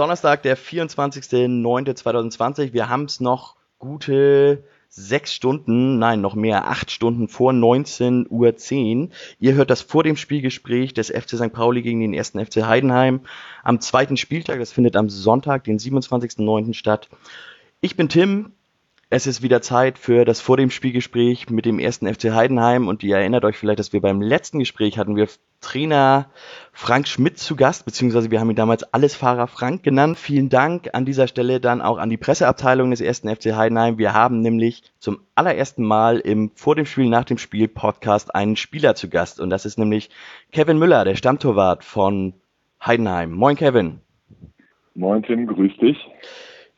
[0.00, 2.72] Donnerstag, der 24.09.2020.
[2.72, 8.54] Wir haben es noch gute sechs Stunden, nein, noch mehr, acht Stunden vor 19.10 Uhr.
[9.40, 11.52] Ihr hört das vor dem Spielgespräch des FC St.
[11.52, 13.20] Pauli gegen den ersten FC Heidenheim
[13.62, 14.58] am zweiten Spieltag.
[14.58, 16.72] Das findet am Sonntag, den 27.09.
[16.72, 17.10] statt.
[17.82, 18.52] Ich bin Tim.
[19.12, 23.02] Es ist wieder Zeit für das vor dem Spielgespräch mit dem ersten FC Heidenheim und
[23.02, 25.26] ihr erinnert euch vielleicht, dass wir beim letzten Gespräch hatten wir
[25.60, 26.30] Trainer
[26.72, 30.16] Frank Schmidt zu Gast, beziehungsweise wir haben ihn damals Allesfahrer Frank genannt.
[30.16, 33.98] Vielen Dank an dieser Stelle dann auch an die Presseabteilung des ersten FC Heidenheim.
[33.98, 38.54] Wir haben nämlich zum allerersten Mal im Vor dem Spiel, nach dem Spiel Podcast einen
[38.54, 40.10] Spieler zu Gast und das ist nämlich
[40.52, 42.34] Kevin Müller, der Stammtorwart von
[42.80, 43.32] Heidenheim.
[43.32, 44.02] Moin Kevin.
[44.94, 45.98] Moin Tim, grüß dich.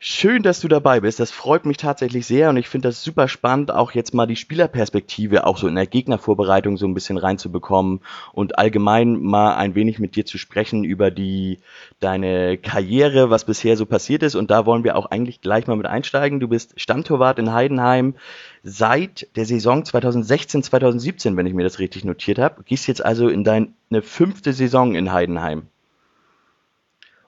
[0.05, 1.21] Schön, dass du dabei bist.
[1.21, 4.35] Das freut mich tatsächlich sehr und ich finde das super spannend, auch jetzt mal die
[4.35, 8.01] Spielerperspektive auch so in der Gegnervorbereitung so ein bisschen reinzubekommen
[8.33, 11.59] und allgemein mal ein wenig mit dir zu sprechen über die
[12.01, 15.77] deine Karriere, was bisher so passiert ist und da wollen wir auch eigentlich gleich mal
[15.77, 16.41] mit einsteigen.
[16.41, 18.15] Du bist Stammtorwart in Heidenheim
[18.61, 22.63] seit der Saison 2016, 2017, wenn ich mir das richtig notiert habe.
[22.63, 25.69] Gehst jetzt also in deine fünfte Saison in Heidenheim.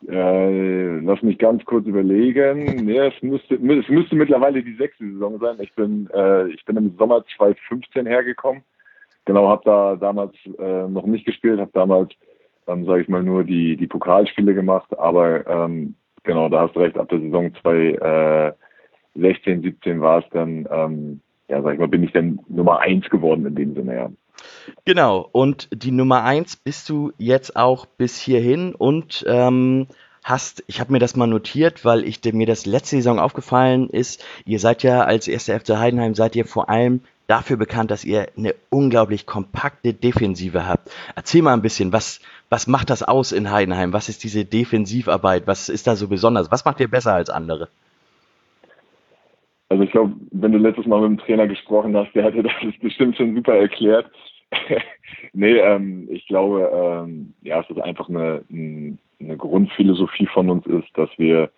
[0.08, 2.86] Äh, lass mich ganz kurz überlegen.
[2.86, 5.58] Nee, es müsste, es müsste mittlerweile die sechste Saison sein.
[5.60, 8.64] Ich bin, äh, ich bin im Sommer 2015 hergekommen.
[9.26, 12.12] Genau, habe da damals äh, noch nicht gespielt, habe damals,
[12.68, 14.98] ähm, sage ich mal, nur die die Pokalspiele gemacht.
[15.00, 16.98] Aber ähm, genau, da hast du recht.
[16.98, 22.12] Ab der Saison 2016, 17 war es dann, ähm, ja, sag ich mal, bin ich
[22.12, 23.96] dann Nummer eins geworden in dem Sinne.
[23.96, 24.10] Ja.
[24.84, 29.88] Genau, und die Nummer eins bist du jetzt auch bis hierhin und ähm,
[30.24, 34.26] hast, ich habe mir das mal notiert, weil ich mir das letzte Saison aufgefallen ist,
[34.46, 38.28] ihr seid ja als erster FC Heidenheim, seid ihr vor allem dafür bekannt, dass ihr
[38.36, 40.92] eine unglaublich kompakte Defensive habt.
[41.16, 42.20] Erzähl mal ein bisschen, was,
[42.50, 43.94] was macht das aus in Heidenheim?
[43.94, 45.48] Was ist diese Defensivarbeit?
[45.48, 46.52] Was ist da so besonders?
[46.52, 47.70] Was macht ihr besser als andere?
[49.70, 52.54] Also ich glaube, wenn du letztes Mal mit dem Trainer gesprochen hast, der hatte das
[52.82, 54.10] bestimmt schon super erklärt.
[55.34, 60.88] nee, ähm, ich glaube, ähm, ja, es ist einfach eine, eine Grundphilosophie von uns ist,
[60.96, 61.52] dass wir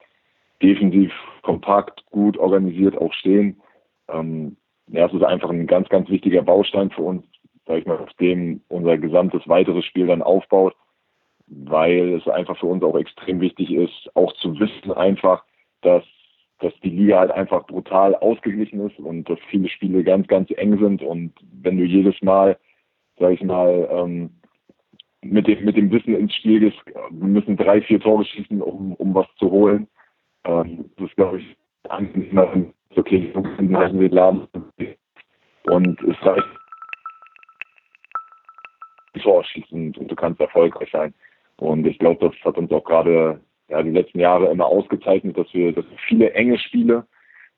[0.62, 3.62] defensiv kompakt, gut organisiert auch stehen.
[4.08, 4.58] Ähm,
[4.88, 7.26] ja, es ist einfach ein ganz, ganz wichtiger Baustein für uns,
[7.66, 10.76] sag ich mal, auf dem unser gesamtes weiteres Spiel dann aufbaut,
[11.48, 15.44] weil es einfach für uns auch extrem wichtig ist, auch zu wissen einfach,
[15.82, 16.04] dass
[16.60, 20.80] dass die Liga halt einfach brutal ausgeglichen ist und dass viele Spiele ganz, ganz eng
[20.80, 22.58] sind und wenn du jedes Mal
[23.20, 24.30] sag ich mal, ähm,
[25.22, 28.94] mit dem, mit dem Wissen ins Spiel gehst, wir müssen drei, vier Tore schießen, um,
[28.94, 29.88] um was zu holen.
[30.46, 31.58] Ähm, das glaube ich,
[31.90, 32.52] angenehmer,
[32.96, 34.48] okay, wir halten wir laden.
[35.64, 36.48] Und es reicht,
[39.22, 41.14] Tor schießen und du kannst erfolgreich sein.
[41.58, 45.54] Und ich glaube, das hat uns auch gerade ja, die letzten Jahre immer ausgezeichnet, dass
[45.54, 47.06] wir, dass wir viele enge Spiele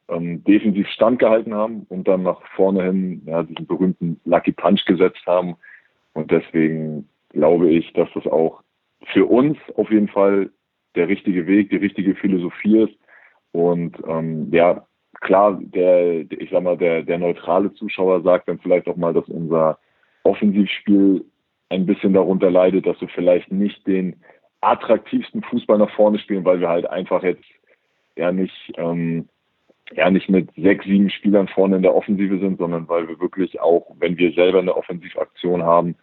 [0.10, 5.26] ähm, defensiv standgehalten haben und dann nach vorne hin ja, diesen berühmten Lucky Punch gesetzt
[5.26, 5.56] haben.
[6.14, 8.62] Und deswegen glaube ich, dass das auch
[9.14, 10.50] für uns auf jeden Fall
[10.96, 12.98] der richtige Weg, die richtige Philosophie ist.
[13.52, 14.86] Und ähm, ja,
[15.22, 19.28] klar, der, ich sag mal, der, der neutrale Zuschauer sagt dann vielleicht auch mal, dass
[19.28, 19.80] unser
[20.24, 21.26] Offensivspiel
[21.70, 24.16] ein bisschen darunter leidet, dass wir vielleicht nicht den
[24.62, 27.46] attraktivsten Fußball nach vorne spielen, weil wir halt einfach jetzt
[28.16, 29.30] ja nicht ähm,
[29.92, 33.60] ja nicht mit sechs, sieben Spielern vorne in der Offensive sind, sondern weil wir wirklich
[33.60, 35.96] auch, wenn wir selber eine Offensivaktion haben,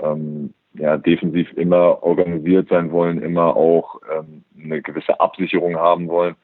[0.00, 6.36] ähm, ja, defensiv immer organisiert sein wollen, immer auch ähm, eine gewisse Absicherung haben wollen.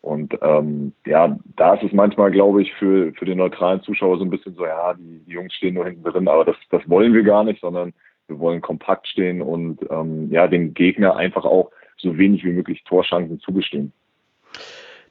[0.00, 4.24] Und ähm, ja, da ist es manchmal, glaube ich, für, für den neutralen Zuschauer so
[4.24, 7.14] ein bisschen so, ja, die, die Jungs stehen nur hinten drin, aber das, das wollen
[7.14, 7.92] wir gar nicht, sondern
[8.32, 12.82] wir wollen kompakt stehen und ähm, ja, dem Gegner einfach auch so wenig wie möglich
[12.84, 13.92] Torschancen zugestehen.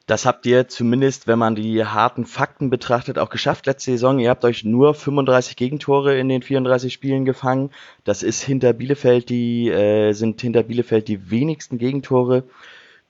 [0.06, 4.18] Das habt ihr zumindest, wenn man die harten Fakten betrachtet, auch geschafft letzte Saison.
[4.18, 7.70] Ihr habt euch nur 35 Gegentore in den 34 Spielen gefangen.
[8.02, 12.44] Das ist hinter Bielefeld die, äh, sind hinter Bielefeld die wenigsten Gegentore.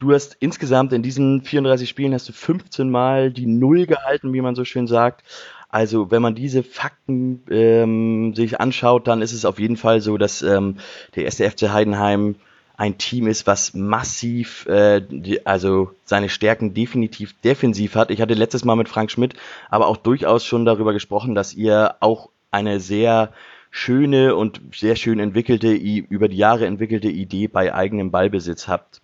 [0.00, 4.41] Du hast insgesamt in diesen 34 Spielen hast du 15 Mal die Null gehalten, wie
[4.43, 5.23] man so schön sagt.
[5.72, 10.19] Also wenn man diese Fakten ähm, sich anschaut, dann ist es auf jeden Fall so,
[10.19, 10.76] dass ähm,
[11.16, 12.36] der erste FC Heidenheim
[12.76, 18.10] ein Team ist, was massiv, äh, die, also seine Stärken definitiv defensiv hat.
[18.10, 19.34] Ich hatte letztes Mal mit Frank Schmidt
[19.70, 23.32] aber auch durchaus schon darüber gesprochen, dass ihr auch eine sehr
[23.70, 29.00] schöne und sehr schön entwickelte, über die Jahre entwickelte Idee bei eigenem Ballbesitz habt.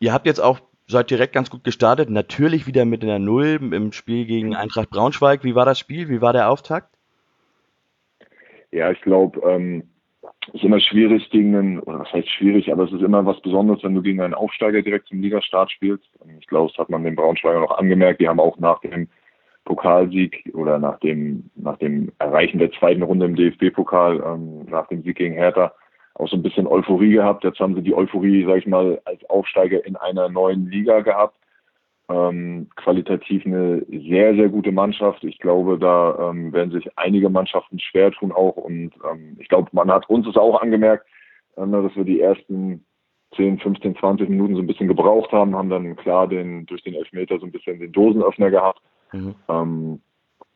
[0.00, 2.10] Ihr habt jetzt auch seid direkt ganz gut gestartet.
[2.10, 5.44] Natürlich wieder mit einer Null im Spiel gegen Eintracht Braunschweig.
[5.44, 6.08] Wie war das Spiel?
[6.08, 6.88] Wie war der Auftakt?
[8.70, 9.84] Ja, ich glaube, ähm,
[10.52, 13.82] ist immer schwierig gegen einen, oder was heißt schwierig, aber es ist immer was Besonderes,
[13.82, 16.04] wenn du gegen einen Aufsteiger direkt zum Ligastart spielst.
[16.40, 18.20] Ich glaube, das hat man den Braunschweiger noch angemerkt.
[18.20, 19.08] Die haben auch nach dem
[19.64, 25.02] Pokalsieg oder nach dem, nach dem Erreichen der zweiten Runde im DFB-Pokal, ähm, nach dem
[25.02, 25.72] Sieg gegen Hertha,
[26.18, 27.44] auch so ein bisschen Euphorie gehabt.
[27.44, 31.36] Jetzt haben sie die Euphorie, sag ich mal, als Aufsteiger in einer neuen Liga gehabt.
[32.10, 35.22] Ähm, qualitativ eine sehr, sehr gute Mannschaft.
[35.24, 38.56] Ich glaube, da ähm, werden sich einige Mannschaften schwer tun auch.
[38.56, 41.06] Und ähm, ich glaube, man hat uns es auch angemerkt,
[41.56, 42.84] äh, dass wir die ersten
[43.36, 46.94] 10, 15, 20 Minuten so ein bisschen gebraucht haben, haben dann klar den durch den
[46.94, 48.80] Elfmeter so ein bisschen den Dosenöffner gehabt.
[49.12, 49.34] Mhm.
[49.48, 50.00] Ähm,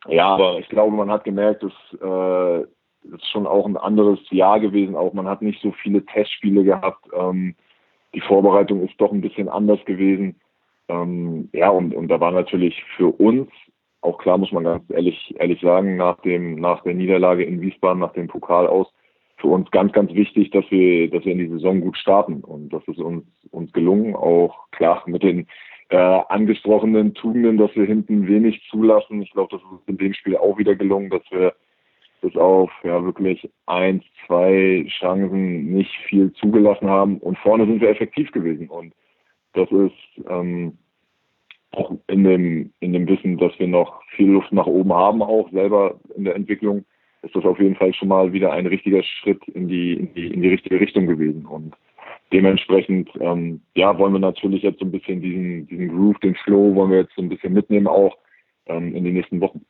[0.07, 1.71] ja, aber ich glaube, man hat gemerkt, dass
[2.01, 2.67] äh,
[3.03, 4.95] ist schon auch ein anderes Jahr gewesen.
[4.95, 7.05] Auch man hat nicht so viele Testspiele gehabt.
[7.13, 7.55] Ähm,
[8.13, 10.35] die Vorbereitung ist doch ein bisschen anders gewesen.
[10.87, 13.49] Ähm, ja, und, und da war natürlich für uns,
[14.01, 17.99] auch klar muss man ganz ehrlich, ehrlich sagen, nach dem, nach der Niederlage in Wiesbaden,
[17.99, 18.87] nach dem Pokal aus,
[19.37, 22.41] für uns ganz, ganz wichtig, dass wir, dass wir in die Saison gut starten.
[22.41, 25.47] Und das ist uns, uns gelungen, auch klar mit den
[25.89, 29.21] äh, angesprochenen Tugenden, dass wir hinten wenig zulassen.
[29.21, 31.53] Ich glaube, das ist in dem Spiel auch wieder gelungen, dass wir
[32.23, 37.17] bis auf ja wirklich eins, zwei Chancen nicht viel zugelassen haben.
[37.17, 38.69] Und vorne sind wir effektiv gewesen.
[38.69, 38.93] Und
[39.53, 40.77] das ist ähm,
[41.71, 45.51] auch in dem, in dem Wissen, dass wir noch viel Luft nach oben haben, auch
[45.51, 46.85] selber in der Entwicklung,
[47.23, 50.27] ist das auf jeden Fall schon mal wieder ein richtiger Schritt in die, in die,
[50.27, 51.45] in die richtige Richtung gewesen.
[51.45, 51.75] Und
[52.31, 56.73] dementsprechend, ähm, ja, wollen wir natürlich jetzt so ein bisschen diesen, diesen Groove, den Flow,
[56.73, 58.17] wollen wir jetzt so ein bisschen mitnehmen auch
[58.67, 59.65] ähm, in den nächsten Wochen.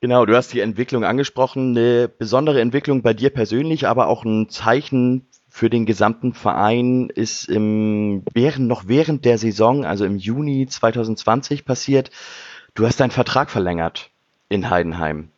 [0.00, 4.48] Genau, du hast die Entwicklung angesprochen, eine besondere Entwicklung bei dir persönlich, aber auch ein
[4.48, 10.66] Zeichen für den gesamten Verein ist im, während, noch während der Saison, also im Juni
[10.66, 12.10] 2020 passiert.
[12.74, 14.10] Du hast deinen Vertrag verlängert
[14.48, 15.28] in Heidenheim.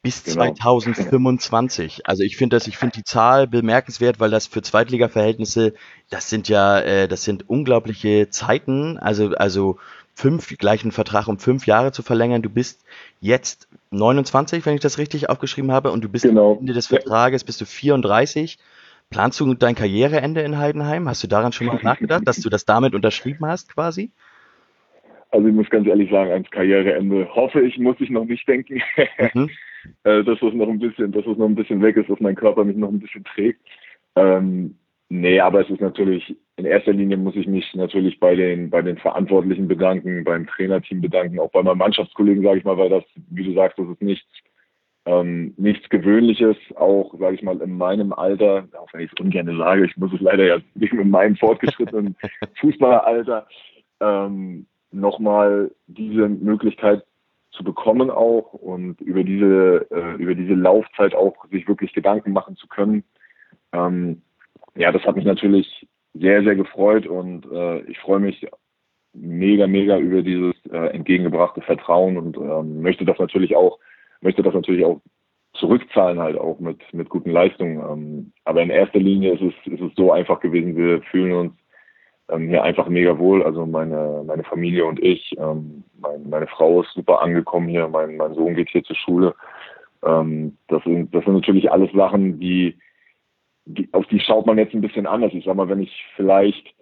[0.00, 0.54] Bis genau.
[0.54, 2.06] 2025.
[2.06, 5.74] Also ich finde das, ich finde die Zahl bemerkenswert, weil das für Zweitliga-Verhältnisse,
[6.08, 8.98] das sind ja, äh, das sind unglaubliche Zeiten.
[8.98, 9.78] Also, also
[10.14, 12.42] fünf, gleichen Vertrag um fünf Jahre zu verlängern.
[12.42, 12.84] Du bist
[13.20, 16.52] jetzt 29, wenn ich das richtig aufgeschrieben habe, und du bist genau.
[16.52, 18.58] am Ende des Vertrages, bist du 34.
[19.10, 21.08] Planst du dein Karriereende in Heidenheim?
[21.08, 24.10] Hast du daran schon mal nachgedacht, dass du das damit unterschrieben hast, quasi?
[25.30, 28.82] Also ich muss ganz ehrlich sagen, ans Karriereende hoffe ich, muss ich noch nicht denken.
[29.34, 29.50] Mhm.
[30.04, 32.36] Äh, dass es noch ein bisschen, dass es noch ein bisschen weg ist, dass mein
[32.36, 33.60] Körper mich noch ein bisschen trägt.
[34.16, 34.76] Ähm,
[35.16, 38.82] Nee, aber es ist natürlich, in erster Linie muss ich mich natürlich bei den, bei
[38.82, 43.04] den Verantwortlichen bedanken, beim Trainerteam bedanken, auch bei meinen Mannschaftskollegen, sage ich mal, weil das,
[43.30, 44.26] wie du sagst, das ist nichts,
[45.06, 49.56] ähm, nichts Gewöhnliches, auch, sage ich mal, in meinem Alter, auch wenn ich es ungern
[49.56, 52.16] sage, ich muss es leider ja nicht mit meinem fortgeschrittenen
[52.60, 53.46] Fußballeralter,
[54.00, 57.04] ähm, nochmal diese Möglichkeit
[57.52, 62.56] zu bekommen auch und über diese, äh, über diese Laufzeit auch sich wirklich Gedanken machen
[62.56, 63.04] zu können.
[63.72, 64.20] Ähm,
[64.76, 68.46] ja, das hat mich natürlich sehr, sehr gefreut und äh, ich freue mich
[69.12, 73.78] mega, mega über dieses äh, entgegengebrachte Vertrauen und ähm, möchte das natürlich auch,
[74.20, 75.00] möchte das natürlich auch
[75.54, 77.78] zurückzahlen halt auch mit, mit guten Leistungen.
[77.78, 81.52] Ähm, aber in erster Linie ist es, ist es so einfach gewesen, wir fühlen uns
[82.28, 83.42] ähm, hier einfach mega wohl.
[83.42, 88.16] Also meine, meine Familie und ich, ähm, mein, meine Frau ist super angekommen hier, mein,
[88.16, 89.34] mein Sohn geht hier zur Schule.
[90.04, 92.76] Ähm, das sind, das sind natürlich alles Sachen, die,
[93.66, 95.32] die, auf die schaut man jetzt ein bisschen anders.
[95.32, 96.74] Ich sag mal, wenn ich vielleicht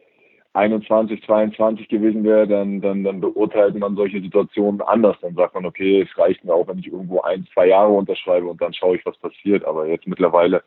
[0.55, 5.17] 21, 22 gewesen wäre, dann, dann, dann beurteilt man solche Situationen anders.
[5.23, 8.47] Dann sagt man, okay, es reicht mir auch, wenn ich irgendwo ein, zwei Jahre unterschreibe
[8.47, 9.65] und dann schaue ich, was passiert.
[9.65, 10.63] Aber jetzt mittlerweile,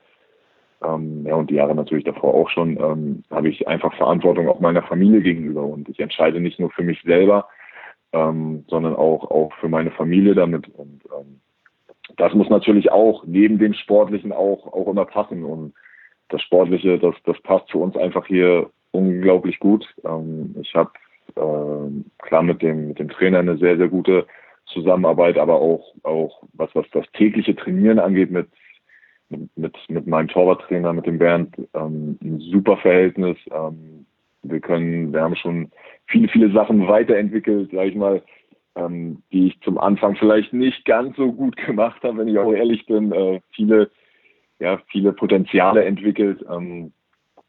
[0.84, 4.60] ähm, ja, und die Jahre natürlich davor auch schon, ähm, habe ich einfach Verantwortung auch
[4.60, 5.64] meiner Familie gegenüber.
[5.64, 7.48] Und ich entscheide nicht nur für mich selber,
[8.12, 10.68] ähm, sondern auch, auch für meine Familie damit.
[10.70, 11.42] Und ähm,
[12.18, 15.44] das muss natürlich auch neben dem Sportlichen auch, auch immer passen.
[15.44, 15.74] Und
[16.30, 19.86] das Sportliche, das, das passt für uns einfach hier unglaublich gut.
[20.04, 20.92] Ähm, ich habe
[21.36, 24.26] äh, klar mit dem, mit dem Trainer eine sehr, sehr gute
[24.68, 28.48] Zusammenarbeit, aber auch, auch was, was das tägliche Trainieren angeht mit,
[29.56, 33.38] mit, mit meinem Torwarttrainer, mit dem Bernd, ähm, ein super Verhältnis.
[33.52, 34.06] Ähm,
[34.44, 35.72] wir können, wir haben schon
[36.08, 38.22] viele, viele Sachen weiterentwickelt, sage ich mal,
[38.76, 42.52] ähm, die ich zum Anfang vielleicht nicht ganz so gut gemacht habe, wenn ich auch
[42.52, 43.12] ehrlich bin.
[43.12, 43.90] Äh, viele
[44.60, 46.46] ja, viele Potenziale entwickelt.
[46.50, 46.92] Ähm,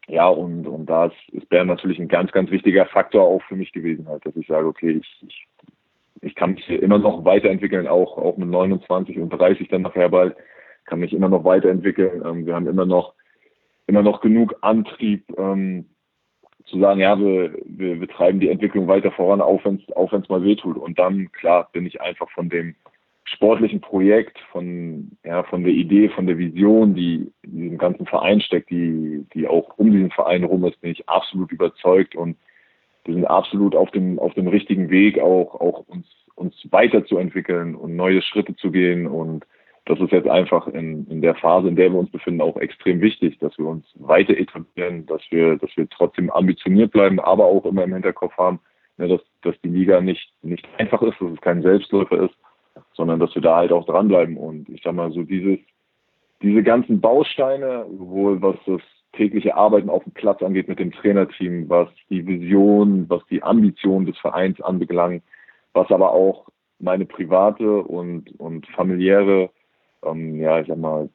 [0.08, 3.72] ja, und, und da ist, Bern natürlich ein ganz, ganz wichtiger Faktor auch für mich
[3.72, 5.46] gewesen, halt, dass ich sage, okay, ich, ich,
[6.22, 10.36] ich kann mich immer noch weiterentwickeln, auch, auch mit 29 und 30 dann nachher bald,
[10.84, 12.22] kann mich immer noch weiterentwickeln.
[12.24, 13.14] Ähm, wir haben immer noch,
[13.86, 15.86] immer noch genug Antrieb, ähm,
[16.66, 20.12] zu sagen, ja, wir, wir, wir treiben die Entwicklung weiter voran, auch wenn es auch
[20.12, 20.76] wenn's mal wehtut.
[20.76, 22.74] Und dann, klar, bin ich einfach von dem
[23.26, 28.40] sportlichen Projekt, von, ja, von der Idee, von der Vision, die in diesem ganzen Verein
[28.40, 32.36] steckt, die, die auch um diesen Verein rum ist, bin ich absolut überzeugt und
[33.06, 37.96] wir sind absolut auf dem, auf dem richtigen Weg, auch, auch uns, uns weiterzuentwickeln und
[37.96, 39.06] neue Schritte zu gehen.
[39.06, 39.44] Und
[39.86, 43.00] das ist jetzt einfach in, in der Phase, in der wir uns befinden, auch extrem
[43.00, 47.64] wichtig, dass wir uns weiter etablieren, dass wir, dass wir trotzdem ambitioniert bleiben, aber auch
[47.64, 48.58] immer im Hinterkopf haben,
[48.96, 52.34] ne, dass, dass die Liga nicht, nicht einfach ist, dass es kein Selbstläufer ist,
[52.94, 54.36] sondern dass wir da halt auch dranbleiben.
[54.36, 55.58] Und ich sag mal, so dieses,
[56.42, 58.80] diese ganzen Bausteine, sowohl was das
[59.12, 64.06] tägliche Arbeiten auf dem Platz angeht mit dem Trainerteam, was die Vision, was die Ambition
[64.06, 65.22] des Vereins anbelangt,
[65.72, 69.50] was aber auch meine private und, und familiäre,
[70.04, 71.08] ähm, ja, ich sag mal,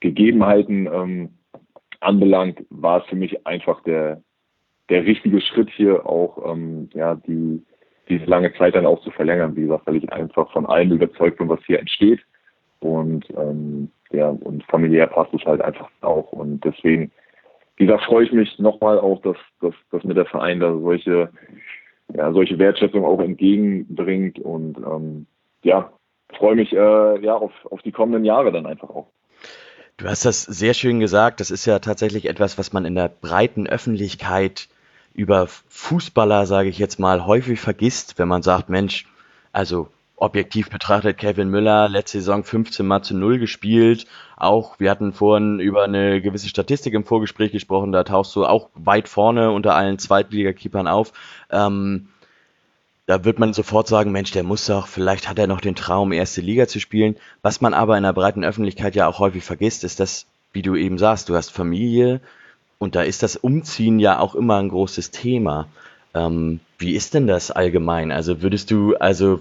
[0.00, 1.30] Gegebenheiten ähm,
[2.00, 4.22] anbelangt, war es für mich einfach der,
[4.88, 7.64] der richtige Schritt hier auch, ähm, ja, die,
[8.08, 11.38] diese lange Zeit dann auch zu verlängern, wie gesagt, weil ich einfach von allem überzeugt
[11.38, 12.20] bin, was hier entsteht.
[12.80, 16.32] Und ähm, ja, und familiär passt es halt einfach auch.
[16.32, 17.10] Und deswegen,
[17.76, 21.30] wie gesagt, freue ich mich nochmal auch, dass, dass, dass mir der Verein da solche,
[22.14, 24.38] ja, solche Wertschätzung auch entgegenbringt.
[24.38, 25.26] Und ähm,
[25.62, 25.90] ja,
[26.36, 29.08] freue mich äh, ja auf, auf die kommenden Jahre dann einfach auch.
[29.96, 31.40] Du hast das sehr schön gesagt.
[31.40, 34.68] Das ist ja tatsächlich etwas, was man in der breiten Öffentlichkeit
[35.14, 39.06] über Fußballer, sage ich jetzt mal, häufig vergisst, wenn man sagt, Mensch,
[39.52, 44.06] also objektiv betrachtet Kevin Müller letzte Saison 15 Mal zu 0 gespielt.
[44.36, 48.70] Auch, wir hatten vorhin über eine gewisse Statistik im Vorgespräch gesprochen, da tauchst du auch
[48.74, 51.12] weit vorne unter allen Zweitligakeepern auf.
[51.50, 52.08] Ähm,
[53.06, 56.10] da wird man sofort sagen, Mensch, der muss doch, vielleicht hat er noch den Traum,
[56.10, 57.16] erste Liga zu spielen.
[57.42, 60.74] Was man aber in der breiten Öffentlichkeit ja auch häufig vergisst, ist dass, wie du
[60.74, 62.20] eben sagst, du hast Familie,
[62.84, 65.68] und da ist das Umziehen ja auch immer ein großes Thema.
[66.14, 68.12] Ähm, wie ist denn das allgemein?
[68.12, 69.40] Also würdest du, also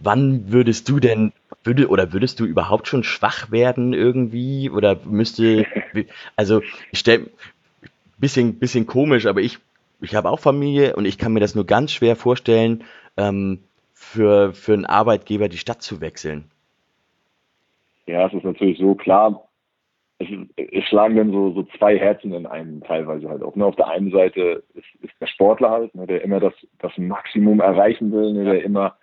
[0.00, 4.68] wann würdest du denn, würde, oder würdest du überhaupt schon schwach werden irgendwie?
[4.68, 5.64] Oder müsste,
[6.34, 7.30] also ich stelle,
[8.18, 9.58] bisschen, bisschen komisch, aber ich,
[10.00, 12.82] ich habe auch Familie und ich kann mir das nur ganz schwer vorstellen,
[13.16, 13.60] ähm,
[13.94, 16.50] für, für einen Arbeitgeber die Stadt zu wechseln.
[18.06, 19.46] Ja, es ist natürlich so klar,
[20.20, 23.56] es, es schlagen dann so, so zwei Herzen in einem teilweise halt auch.
[23.56, 23.64] Ne?
[23.64, 27.60] Auf der einen Seite ist, ist der Sportler halt, ne, der immer das, das Maximum
[27.60, 28.96] erreichen will, ne, der immer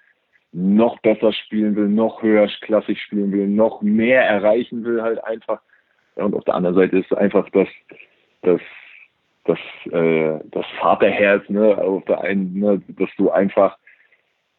[0.52, 5.62] noch besser spielen will, noch höher klassisch spielen will, noch mehr erreichen will halt einfach.
[6.16, 7.68] Ja, und auf der anderen Seite ist einfach das,
[8.44, 8.62] das,
[9.46, 9.60] das,
[9.92, 13.78] äh, das Vaterherz, ne, auf der einen, ne, dass du einfach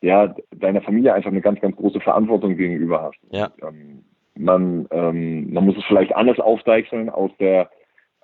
[0.00, 3.19] ja deiner Familie einfach eine ganz, ganz große Verantwortung gegenüber hast.
[3.31, 3.47] Ja.
[3.61, 4.05] Und, ähm,
[4.38, 7.71] man, ähm, man muss es vielleicht anders aufdeichseln aus der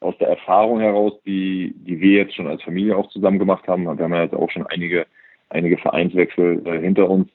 [0.00, 3.84] aus der Erfahrung heraus, die, die wir jetzt schon als Familie auch zusammen gemacht haben.
[3.84, 5.06] Wir haben ja jetzt auch schon einige,
[5.48, 7.30] einige Vereinswechsel äh, hinter uns.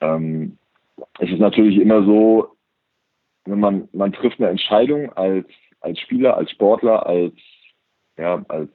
[0.00, 0.56] Ähm,
[1.18, 2.48] es ist natürlich immer so,
[3.44, 5.46] wenn man, man trifft eine Entscheidung als,
[5.80, 7.34] als Spieler, als Sportler, als,
[8.16, 8.70] ja, als,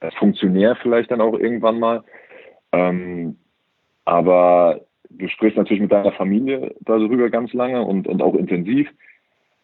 [0.00, 2.02] als Funktionär vielleicht dann auch irgendwann mal.
[2.72, 3.36] Ähm,
[4.06, 8.88] aber du sprichst natürlich mit deiner Familie darüber ganz lange und, und auch intensiv,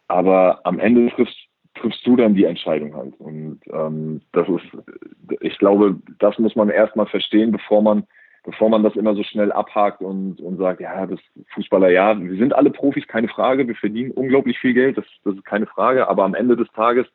[0.08, 1.36] aber am Ende triffst,
[1.74, 3.14] triffst du dann die Entscheidung halt.
[3.18, 8.04] Und ähm, das ist, ich glaube, das muss man erstmal verstehen, bevor man,
[8.44, 11.20] bevor man das immer so schnell abhakt und, und sagt, ja, das
[11.54, 15.34] Fußballer, ja, wir sind alle Profis, keine Frage, wir verdienen unglaublich viel Geld, das, das
[15.34, 17.06] ist keine Frage, aber am Ende des Tages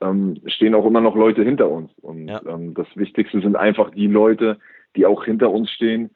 [0.00, 1.90] ähm, stehen auch immer noch Leute hinter uns.
[2.00, 2.40] Und ja.
[2.46, 4.58] ähm, das Wichtigste sind einfach die Leute,
[4.94, 6.10] die auch hinter uns stehen,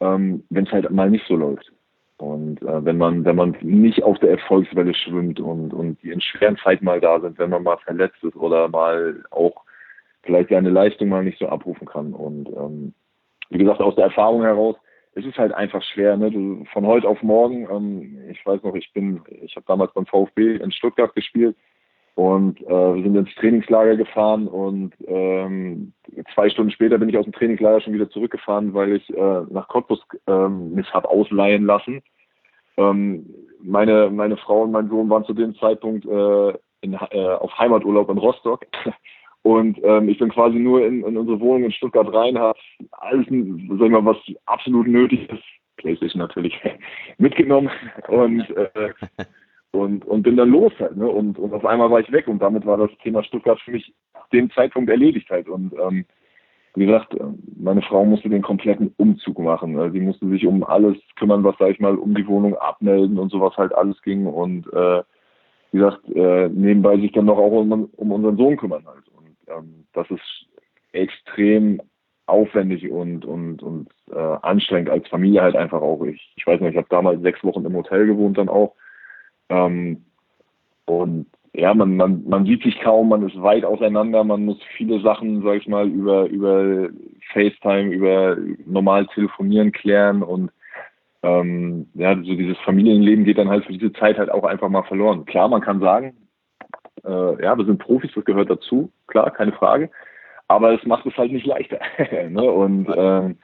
[0.00, 1.70] ähm, wenn es halt mal nicht so läuft.
[2.16, 6.20] Und äh, wenn man, wenn man nicht auf der Erfolgswelle schwimmt und, und die in
[6.20, 9.64] schweren Zeiten mal da sind, wenn man mal verletzt ist oder mal auch
[10.22, 12.12] vielleicht seine Leistung mal nicht so abrufen kann.
[12.12, 12.94] Und ähm,
[13.48, 14.76] wie gesagt, aus der Erfahrung heraus,
[15.14, 16.30] es ist halt einfach schwer, ne?
[16.30, 20.06] Du, von heute auf morgen, ähm, ich weiß noch, ich bin, ich habe damals beim
[20.06, 21.56] VfB in Stuttgart gespielt
[22.20, 25.94] und äh, wir sind ins Trainingslager gefahren und ähm,
[26.34, 29.68] zwei Stunden später bin ich aus dem Trainingslager schon wieder zurückgefahren, weil ich äh, nach
[29.68, 32.02] Cottbus ähm, mich habe ausleihen lassen.
[32.76, 33.24] Ähm,
[33.62, 38.10] meine, meine Frau und mein Sohn waren zu dem Zeitpunkt äh, in, äh, auf Heimaturlaub
[38.10, 38.66] in Rostock.
[39.42, 42.58] Und ähm, ich bin quasi nur in, in unsere Wohnung in Stuttgart rein, habe
[42.90, 45.42] alles, sag ich mal, was absolut nötig ist,
[45.78, 46.60] Playstation natürlich,
[47.16, 47.70] mitgenommen
[48.08, 48.92] und äh,
[49.72, 51.08] und, und bin dann los halt, ne?
[51.08, 53.94] Und, und auf einmal war ich weg und damit war das Thema Stuttgart für mich
[54.32, 55.48] dem Zeitpunkt erledigt halt.
[55.48, 56.04] Und ähm,
[56.74, 57.24] wie gesagt, äh,
[57.56, 59.78] meine Frau musste den kompletten Umzug machen.
[59.78, 63.18] Also sie musste sich um alles kümmern, was, sag ich mal, um die Wohnung abmelden
[63.18, 64.26] und sowas halt alles ging.
[64.26, 65.02] Und äh,
[65.72, 69.04] wie gesagt, äh, nebenbei sich dann noch auch um, um unseren Sohn kümmern halt.
[69.16, 70.46] Und ähm, das ist
[70.92, 71.80] extrem
[72.26, 76.02] aufwendig und und und äh, anstrengend als Familie halt einfach auch.
[76.04, 78.74] Ich, ich weiß nicht, ich habe damals sechs Wochen im Hotel gewohnt dann auch.
[79.50, 80.04] Ähm,
[80.86, 85.00] und ja, man, man, man sieht sich kaum, man ist weit auseinander, man muss viele
[85.00, 86.88] Sachen, sag ich mal, über, über
[87.32, 90.50] FaceTime, über normal telefonieren klären und
[91.22, 94.84] ähm, ja, so dieses Familienleben geht dann halt für diese Zeit halt auch einfach mal
[94.84, 95.26] verloren.
[95.26, 96.16] Klar, man kann sagen,
[97.04, 99.90] äh, ja, wir sind Profis, das gehört dazu, klar, keine Frage,
[100.48, 101.80] aber es macht es halt nicht leichter.
[102.28, 102.42] ne?
[102.42, 103.36] Und, ähm,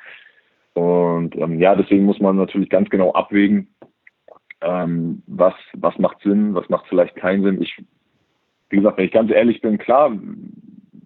[0.74, 3.68] und ähm, ja, deswegen muss man natürlich ganz genau abwägen,
[4.60, 7.62] ähm, was, was macht Sinn, was macht vielleicht keinen Sinn.
[7.62, 7.76] Ich
[8.70, 10.12] wie gesagt, wenn ich ganz ehrlich bin, klar,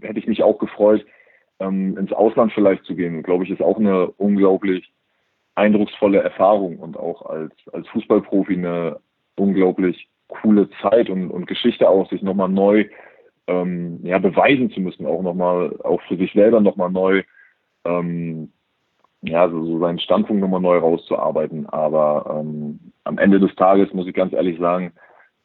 [0.01, 1.05] hätte ich mich auch gefreut,
[1.59, 3.23] ähm, ins Ausland vielleicht zu gehen.
[3.23, 4.91] Glaube ich, ist auch eine unglaublich
[5.55, 9.01] eindrucksvolle Erfahrung und auch als, als Fußballprofi eine
[9.37, 12.87] unglaublich coole Zeit und, und Geschichte auch, sich nochmal neu
[13.47, 17.25] ähm, ja, beweisen zu müssen, auch nochmal, auch für sich selber nochmal neu,
[17.85, 18.53] ähm,
[19.23, 21.67] ja, so, so seinen Standpunkt nochmal neu rauszuarbeiten.
[21.69, 24.93] Aber ähm, am Ende des Tages muss ich ganz ehrlich sagen,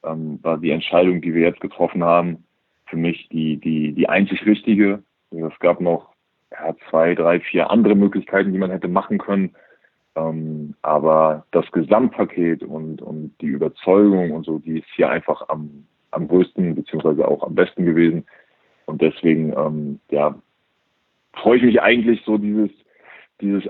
[0.03, 2.45] ähm, war die Entscheidung, die wir jetzt getroffen haben,
[2.85, 5.03] für mich die, die, die einzig richtige.
[5.31, 6.09] Es gab noch
[6.51, 9.55] ja, zwei, drei, vier andere Möglichkeiten, die man hätte machen können.
[10.15, 15.85] Ähm, aber das Gesamtpaket und, und die Überzeugung und so, die ist hier einfach am,
[16.11, 18.25] am größten beziehungsweise auch am besten gewesen.
[18.85, 20.35] Und deswegen, ähm, ja,
[21.33, 22.71] freue ich mich eigentlich so dieses,
[23.41, 23.63] dieses,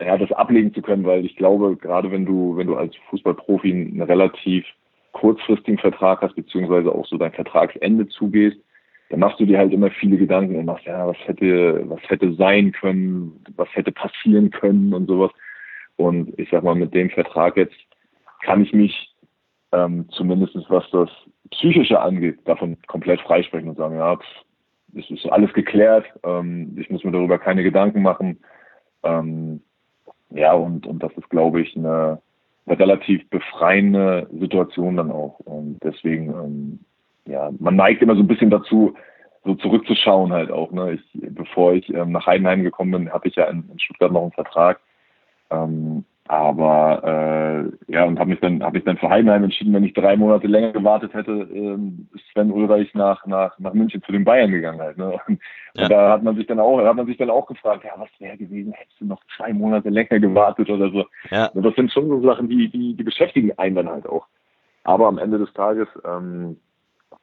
[0.00, 3.90] ja, das ablegen zu können, weil ich glaube, gerade wenn du, wenn du als Fußballprofi
[3.94, 4.64] eine relativ
[5.12, 8.58] kurzfristigen Vertrag hast, beziehungsweise auch so dein Vertragsende zugehst,
[9.10, 12.32] dann machst du dir halt immer viele Gedanken und machst, ja, was hätte, was hätte
[12.34, 15.30] sein können, was hätte passieren können und sowas.
[15.96, 17.76] Und ich sag mal, mit dem Vertrag jetzt
[18.42, 19.12] kann ich mich
[19.72, 21.10] ähm, zumindest was das
[21.50, 24.18] Psychische angeht, davon komplett freisprechen und sagen, ja,
[24.94, 28.38] es ist alles geklärt, ähm, ich muss mir darüber keine Gedanken machen.
[29.02, 29.60] Ähm,
[30.30, 32.20] ja, und, und das ist, glaube ich, eine,
[32.66, 35.38] eine relativ befreiende Situation dann auch.
[35.40, 36.80] Und deswegen, ähm,
[37.26, 38.94] ja, man neigt immer so ein bisschen dazu,
[39.44, 40.70] so zurückzuschauen halt auch.
[40.72, 40.92] Ne?
[40.92, 44.22] Ich, bevor ich ähm, nach Heidenheim gekommen bin, hatte ich ja in, in Stuttgart noch
[44.22, 44.80] einen Vertrag.
[45.50, 49.84] Ähm, aber äh, ja, und habe mich dann habe ich dann für Heidenheim entschieden, wenn
[49.84, 54.12] ich drei Monate länger gewartet hätte, ähm, ist Sven Ulreich nach nach nach München zu
[54.12, 54.98] den Bayern gegangen halt.
[54.98, 55.18] Ne?
[55.26, 55.40] Und,
[55.74, 55.82] ja.
[55.82, 58.08] und da hat man sich dann auch hat man sich dann auch gefragt, ja, was
[58.20, 61.06] wäre gewesen, hättest du noch zwei Monate länger gewartet oder so.
[61.30, 61.46] Ja.
[61.48, 64.26] Und das sind schon so Sachen, die die die beschäftigen einen dann halt auch.
[64.84, 66.56] Aber am Ende des Tages ähm,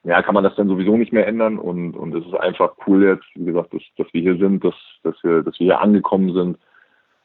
[0.04, 3.02] ja, kann man das dann sowieso nicht mehr ändern und und es ist einfach cool
[3.04, 6.34] jetzt, wie gesagt, dass, dass wir hier sind, dass dass wir dass wir hier angekommen
[6.34, 6.58] sind.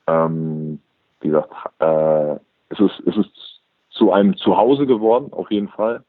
[0.08, 0.80] Ähm,
[1.22, 2.36] wie gesagt, äh,
[2.70, 6.04] es, ist, es ist zu einem Zuhause geworden, auf jeden Fall.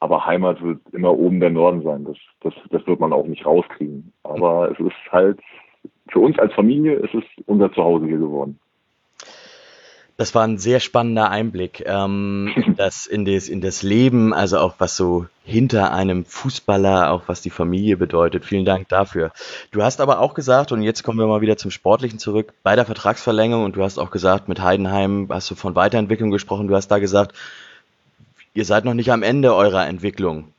[0.00, 2.04] Aber Heimat wird immer oben der Norden sein.
[2.04, 4.12] Das, das, das wird man auch nicht rauskriegen.
[4.22, 5.40] Aber es ist halt,
[6.08, 8.58] für uns als Familie ist es unser Zuhause hier geworden.
[10.18, 14.74] Das war ein sehr spannender Einblick ähm, das, in, das, in das Leben, also auch
[14.78, 18.44] was so hinter einem Fußballer, auch was die Familie bedeutet.
[18.44, 19.30] Vielen Dank dafür.
[19.70, 22.74] Du hast aber auch gesagt, und jetzt kommen wir mal wieder zum Sportlichen zurück, bei
[22.74, 26.74] der Vertragsverlängerung, und du hast auch gesagt, mit Heidenheim hast du von Weiterentwicklung gesprochen, du
[26.74, 27.36] hast da gesagt,
[28.54, 30.52] ihr seid noch nicht am Ende eurer Entwicklung.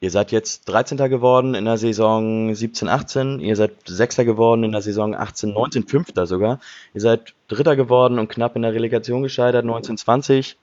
[0.00, 0.98] Ihr seid jetzt 13.
[1.08, 3.40] geworden in der Saison 17, 18.
[3.40, 6.60] Ihr seid Sechster geworden in der Saison 18, 19, Fünfter sogar.
[6.92, 10.56] Ihr seid Dritter geworden und knapp in der Relegation gescheitert, 19, 20.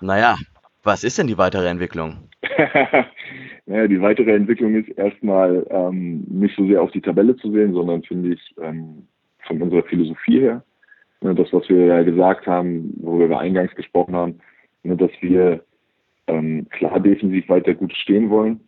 [0.00, 0.36] Naja,
[0.82, 2.28] was ist denn die weitere Entwicklung?
[3.66, 7.74] naja, die weitere Entwicklung ist erstmal ähm, nicht so sehr auf die Tabelle zu sehen,
[7.74, 9.06] sondern finde ich ähm,
[9.46, 10.62] von unserer Philosophie her,
[11.20, 14.38] ne, das, was wir ja gesagt haben, worüber wir eingangs gesprochen haben,
[14.84, 15.62] ne, dass wir
[16.28, 18.60] ähm, klar defensiv weiter gut stehen wollen,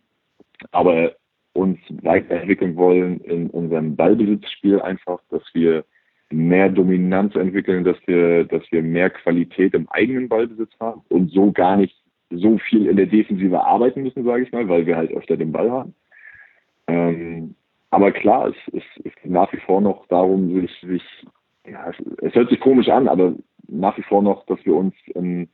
[0.71, 1.13] aber
[1.53, 5.83] uns weiterentwickeln wollen in unserem Ballbesitzspiel einfach, dass wir
[6.31, 11.51] mehr Dominanz entwickeln, dass wir, dass wir mehr Qualität im eigenen Ballbesitz haben und so
[11.51, 11.95] gar nicht
[12.29, 15.51] so viel in der Defensive arbeiten müssen, sage ich mal, weil wir halt öfter den
[15.51, 15.93] Ball haben.
[16.87, 17.55] Ähm,
[17.89, 21.03] aber klar, es, es, es geht nach wie vor noch darum, sich, sich
[21.67, 23.33] ja, es, es, hört sich komisch an, aber
[23.67, 25.49] nach wie vor noch, dass wir uns in,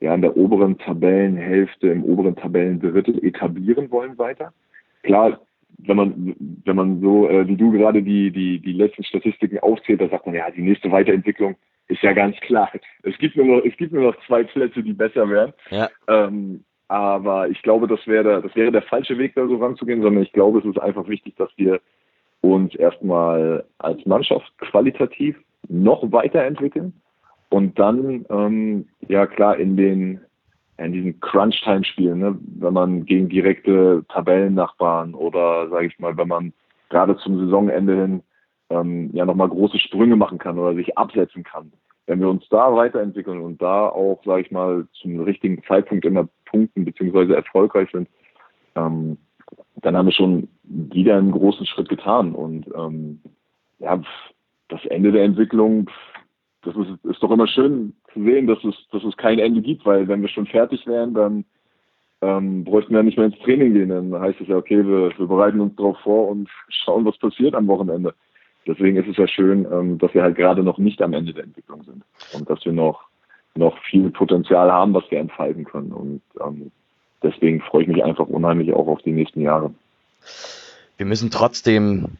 [0.00, 4.52] ja, in der oberen Tabellenhälfte, im oberen Tabellendrittel etablieren wollen weiter.
[5.02, 5.40] Klar,
[5.78, 10.00] wenn man, wenn man so, äh, wie du gerade die, die, die letzten Statistiken aufzählt,
[10.00, 11.56] da sagt man, ja, die nächste Weiterentwicklung
[11.88, 12.70] ist ja ganz klar.
[13.02, 15.52] Es gibt nur noch, es gibt nur noch zwei Plätze, die besser wären.
[15.70, 15.88] Ja.
[16.08, 20.22] Ähm, aber ich glaube, das wäre, das wäre der falsche Weg, da so ranzugehen, sondern
[20.22, 21.80] ich glaube, es ist einfach wichtig, dass wir
[22.40, 25.36] uns erstmal als Mannschaft qualitativ
[25.68, 26.92] noch weiterentwickeln
[27.48, 30.20] und dann, ähm, ja klar, in den
[30.78, 36.52] in diesen Crunch-Time-Spielen, ne, wenn man gegen direkte Tabellennachbarn oder, sage ich mal, wenn man
[36.90, 38.22] gerade zum Saisonende hin
[38.70, 41.72] ähm, ja nochmal große Sprünge machen kann oder sich absetzen kann.
[42.06, 46.28] Wenn wir uns da weiterentwickeln und da auch, sage ich mal, zum richtigen Zeitpunkt immer
[46.44, 48.08] punkten beziehungsweise erfolgreich sind,
[48.76, 49.18] ähm,
[49.76, 52.34] dann haben wir schon wieder einen großen Schritt getan.
[52.34, 53.20] Und ähm,
[53.78, 54.00] ja,
[54.68, 55.90] das Ende der Entwicklung,
[56.66, 59.86] das ist, ist doch immer schön zu sehen, dass es, dass es kein Ende gibt,
[59.86, 61.44] weil wenn wir schon fertig wären, dann
[62.22, 63.88] ähm, bräuchten wir nicht mehr ins Training gehen.
[63.90, 67.54] Dann heißt es ja, okay, wir, wir bereiten uns darauf vor und schauen, was passiert
[67.54, 68.14] am Wochenende.
[68.66, 71.44] Deswegen ist es ja schön, ähm, dass wir halt gerade noch nicht am Ende der
[71.44, 72.02] Entwicklung sind
[72.32, 73.04] und dass wir noch,
[73.54, 75.92] noch viel Potenzial haben, was wir entfalten können.
[75.92, 76.72] Und ähm,
[77.22, 79.72] deswegen freue ich mich einfach unheimlich auch auf die nächsten Jahre.
[80.96, 82.18] Wir müssen trotzdem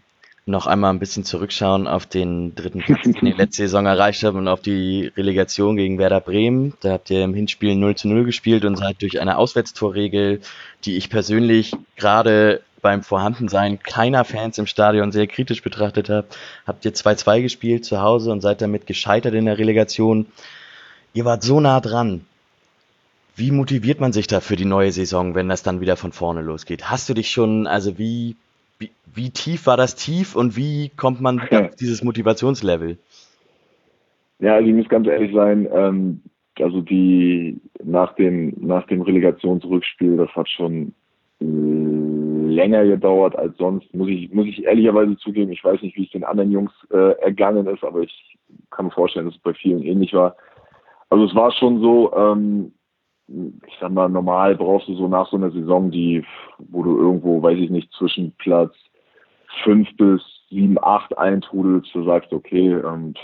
[0.49, 4.37] noch einmal ein bisschen zurückschauen auf den dritten Platz, den ihr letzte Saison erreicht habt
[4.37, 6.75] und auf die Relegation gegen Werder Bremen.
[6.81, 10.41] Da habt ihr im Hinspiel 0 zu 0 gespielt und seid durch eine Auswärtstorregel,
[10.85, 16.29] die ich persönlich gerade beim Vorhandensein keiner Fans im Stadion sehr kritisch betrachtet habe,
[16.65, 20.27] habt ihr 2-2 gespielt zu Hause und seid damit gescheitert in der Relegation.
[21.13, 22.25] Ihr wart so nah dran.
[23.35, 26.43] Wie motiviert man sich da für die neue Saison, wenn das dann wieder von vorne
[26.43, 26.89] losgeht?
[26.89, 28.37] Hast du dich schon, also wie
[28.79, 31.61] wie, wie tief war das Tief und wie kommt man ja.
[31.67, 32.99] auf dieses Motivationslevel?
[34.39, 36.21] Ja, also ich muss ganz ehrlich sein, ähm,
[36.59, 40.95] also die nach dem nach dem Relegationsrückspiel, das hat schon
[41.39, 45.53] länger gedauert als sonst, muss ich muss ich ehrlicherweise zugeben.
[45.53, 48.37] Ich weiß nicht, wie es den anderen Jungs äh, ergangen ist, aber ich
[48.71, 50.37] kann mir vorstellen, dass es bei vielen ähnlich war.
[51.11, 52.73] Also es war schon so, ähm,
[53.29, 56.25] ich sag mal, normal brauchst du so nach so einer Saison, die,
[56.59, 58.75] wo du irgendwo, weiß ich nicht, zwischen Platz
[59.65, 63.15] fünf bis sieben, acht eintrudelst, du sagst, okay, ähm,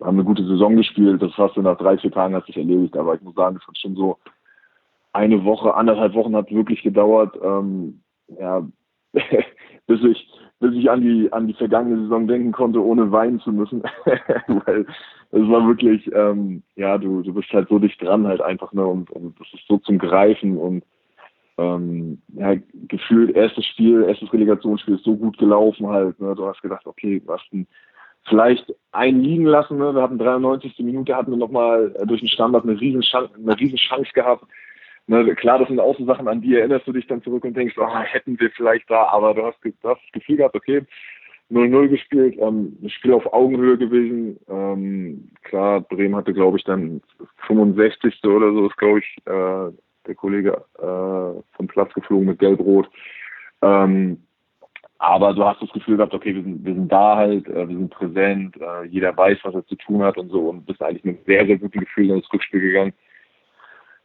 [0.00, 2.96] haben eine gute Saison gespielt, das hast du nach drei, vier Tagen hast dich erledigt,
[2.96, 4.18] aber ich muss sagen, es hat schon so
[5.12, 8.00] eine Woche, anderthalb Wochen hat wirklich gedauert, ähm,
[8.38, 8.66] ja,
[9.86, 13.52] bis ich, bis ich an die, an die vergangene Saison denken konnte, ohne weinen zu
[13.52, 13.82] müssen,
[14.46, 14.86] weil
[15.30, 18.84] es war wirklich, ähm, ja, du, du bist halt so dicht dran halt einfach, ne,
[18.84, 20.84] und, und das ist so zum Greifen und
[21.58, 22.54] ähm, ja,
[22.88, 27.22] gefühlt erstes Spiel, erstes Relegationsspiel ist so gut gelaufen halt, ne, du hast gedacht, okay,
[27.28, 27.66] hast ein,
[28.28, 30.78] vielleicht einen liegen lassen, ne, wir hatten 93.
[30.78, 34.44] Minute, hatten wir nochmal äh, durch den Standard eine riesen Chance, eine riesen Chance gehabt,
[35.08, 37.56] Ne, klar, das sind auch so Sachen, an die erinnerst du dich dann zurück und
[37.56, 40.82] denkst, oh, hätten wir vielleicht da, aber du hast, du hast das Gefühl gehabt, okay,
[41.50, 44.38] 0-0 gespielt, ähm, ein Spiel auf Augenhöhe gewesen.
[44.50, 47.00] Ähm, klar, Bremen hatte, glaube ich, dann
[47.46, 48.22] 65.
[48.24, 49.72] oder so ist, glaube ich, äh,
[50.06, 52.90] der Kollege äh, vom Platz geflogen mit Gelb-Rot.
[53.62, 54.22] Ähm,
[54.98, 57.76] aber du hast das Gefühl gehabt, okay, wir sind, wir sind da halt, äh, wir
[57.78, 61.04] sind präsent, äh, jeder weiß, was er zu tun hat und so und bist eigentlich
[61.04, 62.92] mit sehr, sehr guten Gefühl ins Rückspiel gegangen.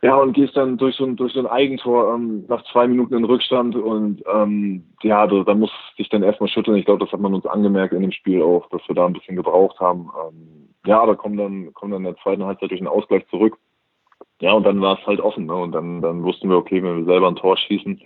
[0.03, 3.13] Ja, und gehst dann durch so ein, durch so ein Eigentor ähm, nach zwei Minuten
[3.13, 6.75] in Rückstand und ähm, ja, da, da muss dich dann erstmal schütteln.
[6.75, 9.13] Ich glaube, das hat man uns angemerkt in dem Spiel auch, dass wir da ein
[9.13, 10.11] bisschen gebraucht haben.
[10.27, 13.57] Ähm, ja, aber kommen dann, kommen dann in der zweiten Halbzeit durch den Ausgleich zurück.
[14.41, 15.55] Ja, und dann war es halt offen, ne?
[15.55, 18.01] Und dann, dann wussten wir, okay, wenn wir selber ein Tor schießen,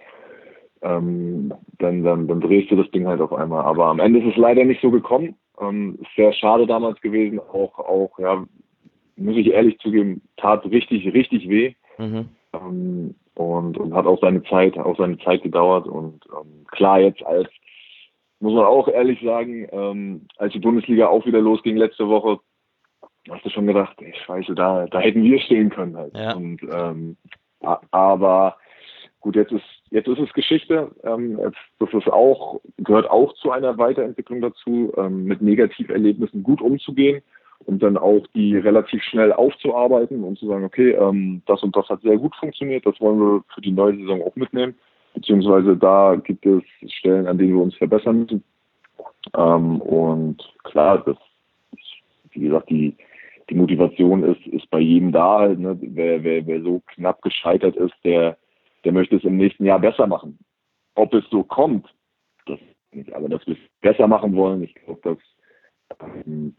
[0.84, 3.64] ähm, dann, dann, dann drehst du das Ding halt auf einmal.
[3.64, 5.36] Aber am Ende ist es leider nicht so gekommen.
[5.60, 8.46] Ähm, sehr schade damals gewesen, auch, auch, ja,
[9.16, 11.74] muss ich ehrlich zugeben, tat richtig, richtig weh.
[11.98, 12.30] Mhm.
[12.54, 15.88] Ähm, und, und hat auch seine Zeit, auch seine Zeit gedauert.
[15.88, 17.50] Und ähm, klar, jetzt als,
[18.40, 22.40] muss man auch ehrlich sagen, ähm, als die Bundesliga auch wieder losging letzte Woche,
[23.30, 26.16] hast du schon gedacht, ey, scheiße, da, da hätten wir stehen können halt.
[26.16, 26.34] Ja.
[26.34, 27.18] Und ähm,
[27.92, 28.58] aber
[29.20, 30.92] gut, jetzt ist jetzt ist es Geschichte.
[31.04, 36.62] Ähm, jetzt, das ist auch gehört auch zu einer Weiterentwicklung dazu, ähm, mit Negativerlebnissen gut
[36.62, 37.22] umzugehen
[37.68, 41.88] und dann auch die relativ schnell aufzuarbeiten und zu sagen, okay, ähm, das und das
[41.90, 44.74] hat sehr gut funktioniert, das wollen wir für die neue Saison auch mitnehmen,
[45.14, 48.44] beziehungsweise da gibt es Stellen, an denen wir uns verbessern müssen.
[49.36, 51.18] Ähm, und klar, das,
[52.32, 52.96] wie gesagt, die,
[53.50, 55.78] die Motivation ist, ist bei jedem da ne?
[55.82, 58.38] wer, wer, wer so knapp gescheitert ist, der,
[58.86, 60.40] der möchte es im nächsten Jahr besser machen.
[60.96, 61.94] Ob es so kommt,
[62.46, 62.60] das
[62.94, 65.18] nicht, aber dass wir es besser machen wollen, ich glaube, dass
[66.26, 66.56] ähm,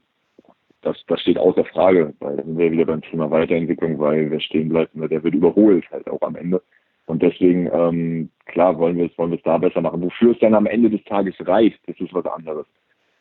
[0.82, 4.40] das, das steht außer Frage, weil dann sind wir wieder beim Thema Weiterentwicklung, weil wer
[4.40, 6.62] stehen bleibt, der wird überholt halt auch am Ende.
[7.06, 10.02] Und deswegen, ähm, klar, wollen wir es, wollen wir es da besser machen.
[10.02, 12.66] Wofür es dann am Ende des Tages reicht, das ist was anderes.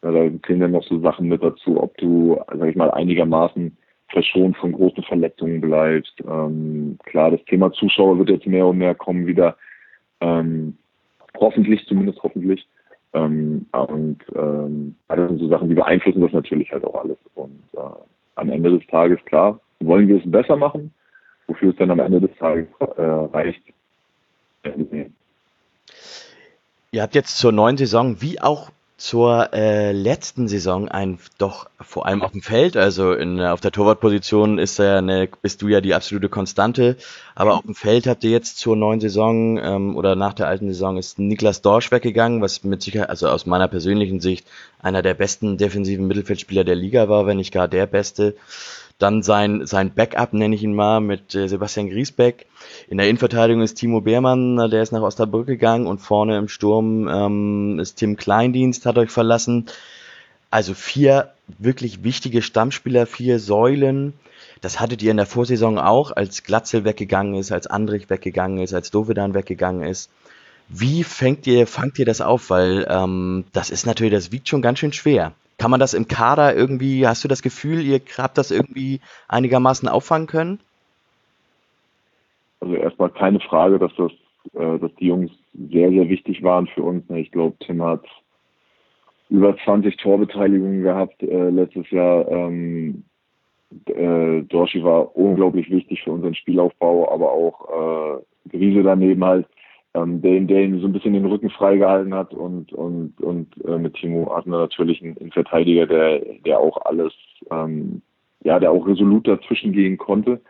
[0.04, 3.76] Ja, da zählen dann noch so Sachen mit dazu, ob du, sag ich mal, einigermaßen
[4.10, 6.22] verschont von großen Verletzungen bleibst.
[6.28, 9.58] Ähm, klar, das Thema Zuschauer wird jetzt mehr und mehr kommen wieder.
[10.22, 10.78] Ähm,
[11.40, 12.68] hoffentlich, zumindest hoffentlich.
[13.14, 17.18] Ähm, und ähm, das sind so Sachen, die beeinflussen das natürlich halt auch alles.
[17.36, 17.80] Und äh,
[18.36, 20.94] am Ende des Tages, klar, wollen wir es besser machen,
[21.48, 23.62] wofür es dann am Ende des Tages äh, reicht.
[26.92, 32.08] Ihr habt jetzt zur neuen Saison, wie auch zur äh, letzten Saison ein doch vor
[32.08, 35.82] allem auf dem Feld, also in, auf der Torwartposition ist ja eine, bist du ja
[35.82, 36.98] die absolute Konstante,
[37.36, 40.68] aber auf dem Feld habt ihr jetzt zur neuen Saison ähm, oder nach der alten
[40.70, 44.48] Saison ist Niklas Dorsch weggegangen, was mit Sicherheit, also aus meiner persönlichen Sicht
[44.80, 48.36] einer der besten defensiven Mittelfeldspieler der Liga war, wenn nicht gar der beste.
[49.00, 52.48] Dann sein, sein Backup, nenne ich ihn mal, mit äh, Sebastian Griesbeck.
[52.88, 57.08] In der Innenverteidigung ist Timo Beermann, der ist nach Osnabrück gegangen und vorne im Sturm
[57.08, 59.68] ähm, ist Tim Kleindienst, hat euch verlassen.
[60.50, 64.14] Also vier wirklich wichtige Stammspieler, vier Säulen.
[64.62, 68.74] Das hattet ihr in der Vorsaison auch, als Glatzel weggegangen ist, als Andrich weggegangen ist,
[68.74, 70.10] als Dovedan weggegangen ist.
[70.70, 72.50] Wie fängt ihr, fangt ihr das auf?
[72.50, 75.34] Weil ähm, das ist natürlich, das wiegt schon ganz schön schwer.
[75.58, 79.90] Kann man das im Kader irgendwie, hast du das Gefühl, ihr habt das irgendwie einigermaßen
[79.90, 80.60] auffangen können?
[82.60, 84.12] Also erstmal keine Frage, dass das,
[84.54, 87.04] äh, dass die Jungs sehr, sehr wichtig waren für uns.
[87.10, 88.04] Ich glaube, Tim hat
[89.30, 92.28] über 20 Torbeteiligungen gehabt äh, letztes Jahr.
[92.28, 93.04] Ähm,
[93.88, 99.48] äh, Dorshi war unglaublich wichtig für unseren Spielaufbau, aber auch Griese daneben halt
[99.94, 103.78] ähm, der, der ihm so ein bisschen den Rücken freigehalten hat und und und äh,
[103.78, 107.14] mit Timo hatten wir natürlich einen, einen Verteidiger, der der auch alles
[107.52, 108.02] ähm,
[108.44, 110.42] ja, der auch resolut dazwischen gehen konnte.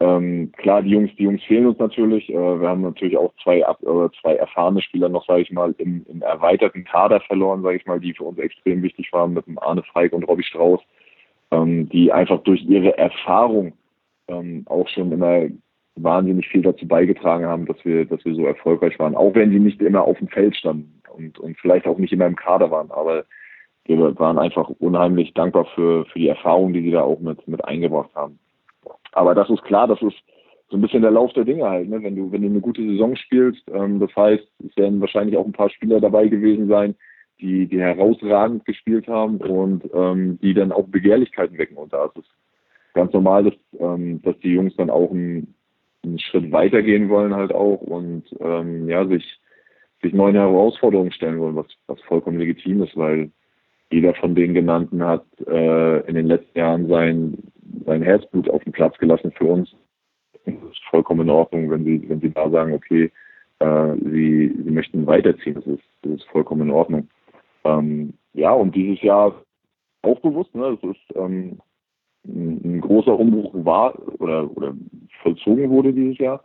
[0.00, 2.28] Ähm, klar, die Jungs, die Jungs fehlen uns natürlich.
[2.28, 6.04] Äh, wir haben natürlich auch zwei, äh, zwei erfahrene Spieler noch, sage ich mal, im,
[6.08, 9.58] im erweiterten Kader verloren, sage ich mal, die für uns extrem wichtig waren mit dem
[9.58, 10.80] Arne Feig und Robbie Strauß,
[11.52, 13.72] ähm, die einfach durch ihre Erfahrung
[14.28, 15.44] ähm, auch schon immer
[15.96, 19.14] wahnsinnig viel dazu beigetragen haben, dass wir, dass wir so erfolgreich waren.
[19.14, 22.26] Auch wenn sie nicht immer auf dem Feld standen und, und vielleicht auch nicht immer
[22.26, 23.24] im Kader waren, aber
[23.84, 27.64] wir waren einfach unheimlich dankbar für, für die Erfahrung, die sie da auch mit, mit
[27.64, 28.38] eingebracht haben.
[29.12, 30.16] Aber das ist klar, das ist
[30.70, 32.02] so ein bisschen der Lauf der Dinge halt, ne?
[32.02, 35.44] Wenn du, wenn du eine gute Saison spielst, ähm, das heißt, es werden wahrscheinlich auch
[35.44, 36.94] ein paar Spieler dabei gewesen sein,
[37.40, 41.76] die, die herausragend gespielt haben und ähm, die dann auch Begehrlichkeiten wecken.
[41.76, 42.24] Und da ist es
[42.94, 45.54] ganz normal, dass, ähm, dass die Jungs dann auch ein,
[46.04, 49.40] einen Schritt weitergehen wollen halt auch und ähm, ja, sich,
[50.02, 53.30] sich neuen Herausforderungen stellen wollen, was, was vollkommen legitim ist, weil
[53.90, 57.38] jeder von den genannten hat äh, in den letzten Jahren sein,
[57.86, 59.74] sein Herzblut auf den Platz gelassen für uns.
[60.44, 63.10] Das ist vollkommen in Ordnung, wenn sie, wenn sie da sagen, okay,
[63.60, 65.54] äh, sie, sie möchten weiterziehen.
[65.54, 67.08] Das ist, das ist vollkommen in Ordnung.
[67.64, 69.42] Ähm, ja, und dieses Jahr
[70.02, 71.58] auch bewusst, ne, das ist ähm,
[72.26, 74.74] ein großer Umbruch war oder, oder
[75.22, 76.42] vollzogen wurde dieses Jahr.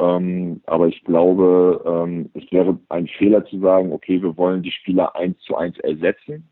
[0.00, 4.70] Ähm, aber ich glaube, ähm, es wäre ein Fehler zu sagen, okay, wir wollen die
[4.70, 6.48] Spieler eins zu eins ersetzen,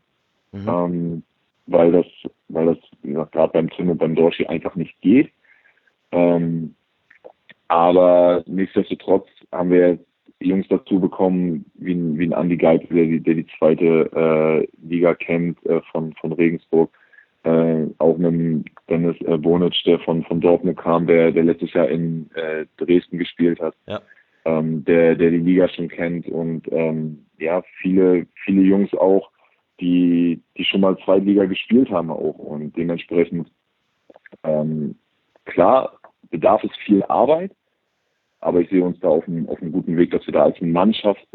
[0.51, 0.67] mhm.
[0.67, 1.23] ähm,
[1.67, 2.05] weil das,
[2.49, 5.31] weil das, wie gesagt, gerade beim Tim und beim Dorshi einfach nicht geht.
[6.11, 6.75] Ähm,
[7.69, 10.05] aber nichtsdestotrotz haben wir jetzt
[10.39, 15.13] Jungs dazu bekommen, wie ein, wie ein Andi Geipel, der, der die zweite äh, Liga
[15.15, 16.91] kennt äh, von, von Regensburg
[17.47, 21.87] äh, auch mit Dennis äh, Bonic, der von, von Dortmund kam, der, der letztes Jahr
[21.87, 24.01] in äh, Dresden gespielt hat, ja.
[24.45, 29.31] ähm, der, der die Liga schon kennt und ähm, ja, viele, viele Jungs auch,
[29.79, 33.49] die, die schon mal Zweitliga gespielt haben auch und dementsprechend
[34.43, 34.95] ähm,
[35.45, 37.51] klar bedarf es viel Arbeit,
[38.41, 40.59] aber ich sehe uns da auf einem, auf einem guten Weg, dass wir da als
[40.59, 41.25] Mannschaft,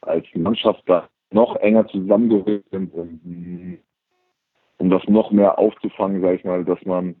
[0.00, 3.20] als Mannschaft da noch enger zusammengerückt sind und
[4.80, 7.14] um das noch mehr aufzufangen, sage ich mal, dass man,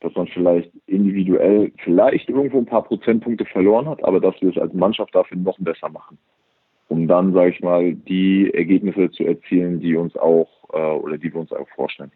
[0.00, 4.58] dass man vielleicht individuell vielleicht irgendwo ein paar Prozentpunkte verloren hat, aber dass wir es
[4.58, 6.18] als Mannschaft dafür noch besser machen.
[6.88, 11.32] Um dann, sage ich mal, die Ergebnisse zu erzielen, die uns auch äh, oder die
[11.32, 12.12] wir uns auch vorstellen.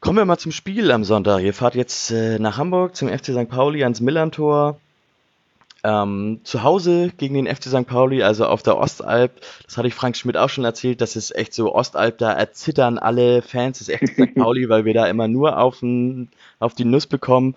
[0.00, 1.42] Kommen wir mal zum Spiel am Sonntag.
[1.42, 3.48] Ihr fahrt jetzt äh, nach Hamburg zum FC St.
[3.48, 4.78] Pauli ans Millantor.
[5.84, 7.86] Ähm, zu Hause gegen den FC St.
[7.86, 11.34] Pauli, also auf der Ostalb, das hatte ich Frank Schmidt auch schon erzählt, das ist
[11.36, 14.34] echt so Ostalb, da erzittern alle Fans des FC St.
[14.36, 17.54] Pauli, weil wir da immer nur auf, n, auf die Nuss bekommen.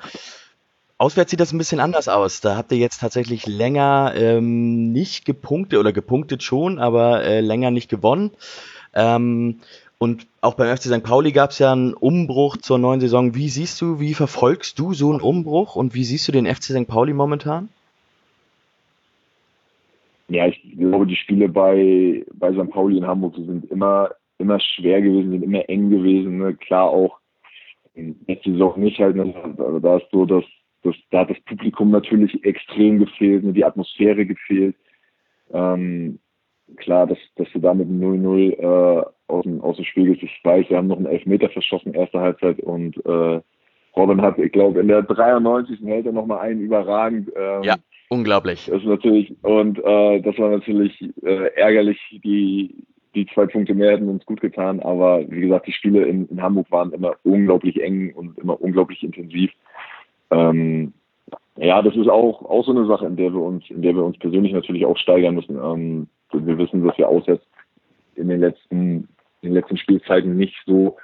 [1.00, 2.42] Auswärts sieht das ein bisschen anders aus.
[2.42, 7.72] Da habt ihr jetzt tatsächlich länger ähm, nicht gepunktet oder gepunktet schon, aber äh, länger
[7.72, 8.30] nicht gewonnen.
[8.94, 9.62] Ähm,
[9.98, 11.02] und auch beim FC St.
[11.02, 13.34] Pauli gab es ja einen Umbruch zur neuen Saison.
[13.34, 16.66] Wie siehst du, wie verfolgst du so einen Umbruch und wie siehst du den FC
[16.66, 16.88] St.
[16.88, 17.70] Pauli momentan?
[20.32, 22.70] Ja, ich glaube, die Spiele bei, bei St.
[22.70, 26.38] Pauli in Hamburg sind immer, immer schwer gewesen, sind immer eng gewesen.
[26.38, 26.56] Ne?
[26.56, 27.20] Klar auch
[28.28, 29.34] letzte Saison nicht halt, ne?
[29.58, 30.46] aber da ist so, dass,
[30.84, 33.52] dass da hat das Publikum natürlich extrem gefehlt, ne?
[33.52, 34.76] die Atmosphäre gefehlt.
[35.52, 36.20] Ähm,
[36.78, 40.24] klar, dass, dass du da mit 0-0 äh, aus, dem, aus dem Spiel gehst.
[40.24, 43.42] Ich weiß, wir haben noch einen Elfmeter verschossen, erste Halbzeit und äh,
[43.98, 45.82] Robin hat, ich glaube, in der 93.
[45.84, 47.30] hält er nochmal einen überragend.
[47.36, 47.76] Ähm, ja
[48.12, 48.66] Unglaublich.
[48.66, 52.84] Das ist natürlich, und äh, das war natürlich äh, ärgerlich, die,
[53.16, 54.82] die zwei Punkte mehr hätten uns gut getan.
[54.82, 59.02] Aber wie gesagt, die Spiele in, in Hamburg waren immer unglaublich eng und immer unglaublich
[59.02, 59.50] intensiv.
[60.30, 60.92] Ähm,
[61.56, 64.04] ja, das ist auch, auch so eine Sache, in der wir uns, in der wir
[64.04, 65.56] uns persönlich natürlich auch steigern müssen.
[65.56, 67.46] Ähm, wir wissen, dass wir auswärts
[68.16, 69.08] in den letzten,
[69.40, 70.98] in den letzten Spielzeiten nicht so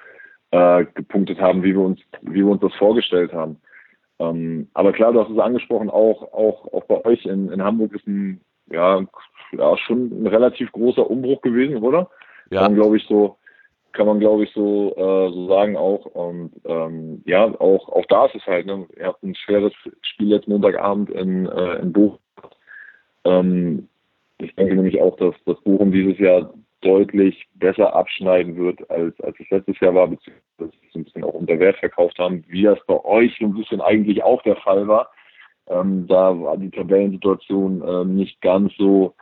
[0.51, 3.61] äh, gepunktet haben, wie wir uns, wie wir uns das vorgestellt haben.
[4.19, 7.93] Ähm, aber klar, du hast es angesprochen, auch, auch, auch bei euch in, in Hamburg
[7.93, 9.01] ist ein, ja,
[9.51, 12.09] ja, schon ein relativ großer Umbruch gewesen, oder?
[12.49, 12.61] Ja.
[12.61, 13.37] Kann man, glaube ich, so,
[13.93, 16.05] kann man, glaube ich, so, äh, so sagen auch.
[16.05, 18.85] Und ähm, ja, auch, auch da ist es halt, ne?
[18.97, 22.19] Ihr habt ein schweres Spiel jetzt Montagabend in, äh, in Bochum.
[23.25, 23.89] Ähm,
[24.39, 29.39] ich denke nämlich auch, dass, dass Bochum dieses Jahr deutlich besser abschneiden wird, als, als
[29.39, 32.63] es letztes Jahr war, beziehungsweise dass sie ein bisschen auch unter Wert verkauft haben, wie
[32.63, 35.11] das bei euch ein bisschen eigentlich auch der Fall war.
[35.67, 39.15] Ähm, da war die Tabellensituation ähm, nicht ganz so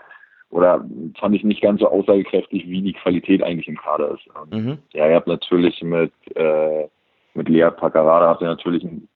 [0.49, 0.85] oder
[1.19, 4.27] fand ich nicht ganz so aussagekräftig, wie die Qualität eigentlich im Kader ist.
[4.51, 4.77] Ähm, mhm.
[4.93, 6.87] Ja, ihr habt natürlich mit, äh,
[7.33, 9.09] mit Lea Paccarada habt ihr natürlich einen,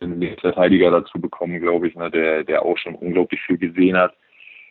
[0.00, 4.14] einen Verteidiger dazu bekommen, glaube ich, ne, der, der auch schon unglaublich viel gesehen hat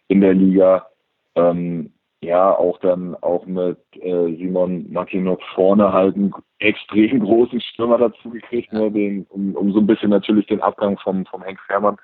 [0.07, 0.87] in der Liga.
[1.35, 7.97] Ähm, ja, auch dann auch mit äh, Simon Makinok vorne halt einen extrem großen Stürmer
[7.97, 11.59] dazu gekriegt, ne, den, um, um so ein bisschen natürlich den Abgang vom, vom Henk
[11.67, 11.97] Fährmann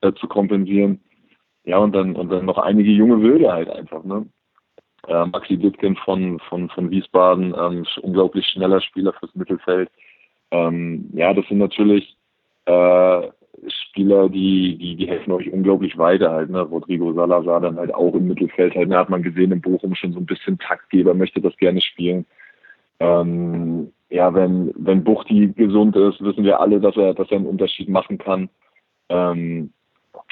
[0.00, 1.00] äh, zu kompensieren.
[1.64, 4.26] Ja, und dann, und dann noch einige junge Wilde halt einfach, ne?
[5.06, 9.90] Äh, Maxi Dittgen von, von, von Wiesbaden, ähm, unglaublich schneller Spieler fürs Mittelfeld.
[10.50, 12.16] Ähm, ja, das sind natürlich
[12.64, 13.28] äh,
[13.66, 16.50] Spieler, die, die, die helfen euch unglaublich weiter halt.
[16.50, 16.60] Ne?
[16.60, 18.90] Rodrigo Salazar dann halt auch im Mittelfeld halt.
[18.90, 22.26] Da hat man gesehen, in Bochum schon so ein bisschen Taktgeber, möchte das gerne spielen.
[23.00, 27.46] Ähm, ja, wenn, wenn Buchti gesund ist, wissen wir alle, dass er, dass er einen
[27.46, 28.48] Unterschied machen kann.
[29.08, 29.72] Ähm,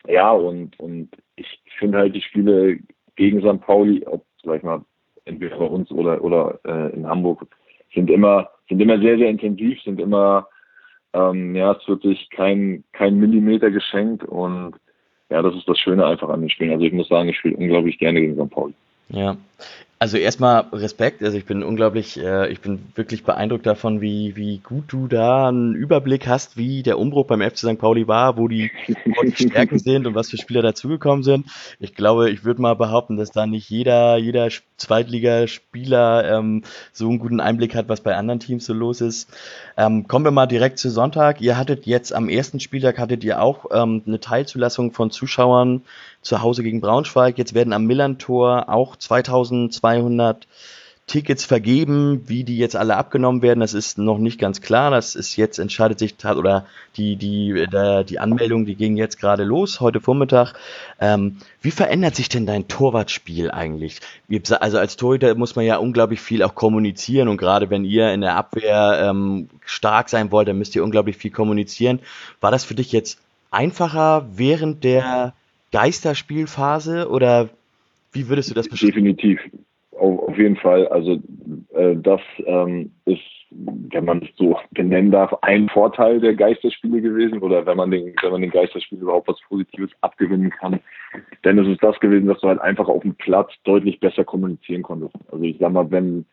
[0.07, 1.47] ja, und, und ich
[1.79, 2.79] finde halt die Spiele
[3.17, 3.61] gegen St.
[3.61, 4.83] Pauli, ob, sag ich mal,
[5.25, 7.47] entweder bei uns oder, oder äh, in Hamburg,
[7.95, 10.49] sind immer, sind immer sehr, sehr intensiv, sind immer
[11.17, 14.75] ähm, ja, es wird sich kein, kein Millimeter geschenkt und
[15.31, 16.73] ja, das ist das Schöne einfach an den Spielen.
[16.73, 18.51] Also ich muss sagen, ich spiele unglaublich gerne gegen St.
[18.51, 18.75] Pauli.
[19.09, 19.37] Ja,
[19.99, 24.59] also erstmal Respekt, also ich bin unglaublich, äh, ich bin wirklich beeindruckt davon, wie, wie
[24.59, 27.79] gut du da einen Überblick hast, wie der Umbruch beim FC St.
[27.79, 28.71] Pauli war, wo die,
[29.07, 31.47] wo die Stärken sind und was für Spieler dazugekommen sind.
[31.81, 37.19] Ich glaube, ich würde mal behaupten, dass da nicht jeder, jeder Zweitligaspieler ähm, so einen
[37.19, 39.31] guten Einblick hat, was bei anderen Teams so los ist.
[39.79, 41.41] Ähm, kommen wir mal direkt zu Sonntag.
[41.41, 45.83] Ihr hattet jetzt am ersten Spieltag hattet ihr auch ähm, eine Teilzulassung von Zuschauern
[46.27, 47.39] zu Hause gegen Braunschweig.
[47.39, 48.97] Jetzt werden am Millantor auch
[49.87, 50.47] 2200
[51.07, 54.91] Tickets vergeben, wie die jetzt alle abgenommen werden, das ist noch nicht ganz klar.
[54.91, 57.67] Das ist jetzt entscheidet sich oder die die
[58.09, 60.55] die Anmeldung, die ging jetzt gerade los heute Vormittag.
[61.01, 64.01] Ähm, wie verändert sich denn dein Torwartspiel eigentlich?
[64.59, 68.21] Also als Torhüter muss man ja unglaublich viel auch kommunizieren und gerade wenn ihr in
[68.21, 72.01] der Abwehr ähm, stark sein wollt, dann müsst ihr unglaublich viel kommunizieren.
[72.41, 73.21] War das für dich jetzt
[73.53, 75.35] einfacher während der
[75.71, 77.49] Geisterspielphase oder
[78.11, 78.93] wie würdest du das beschreiben?
[78.93, 79.39] Definitiv,
[79.99, 80.87] auf, jeden Fall.
[80.89, 81.21] Also
[81.75, 87.39] äh, das ähm, ist, wenn man es so benennen darf, ein Vorteil der Geisterspiele gewesen
[87.39, 90.81] oder wenn man den, wenn man den Geisterspielen überhaupt was Positives abgewinnen kann.
[91.45, 94.83] Denn es ist das gewesen, dass du halt einfach auf dem Platz deutlich besser kommunizieren
[94.83, 95.15] konntest.
[95.31, 96.27] Also ich sag mal, wenn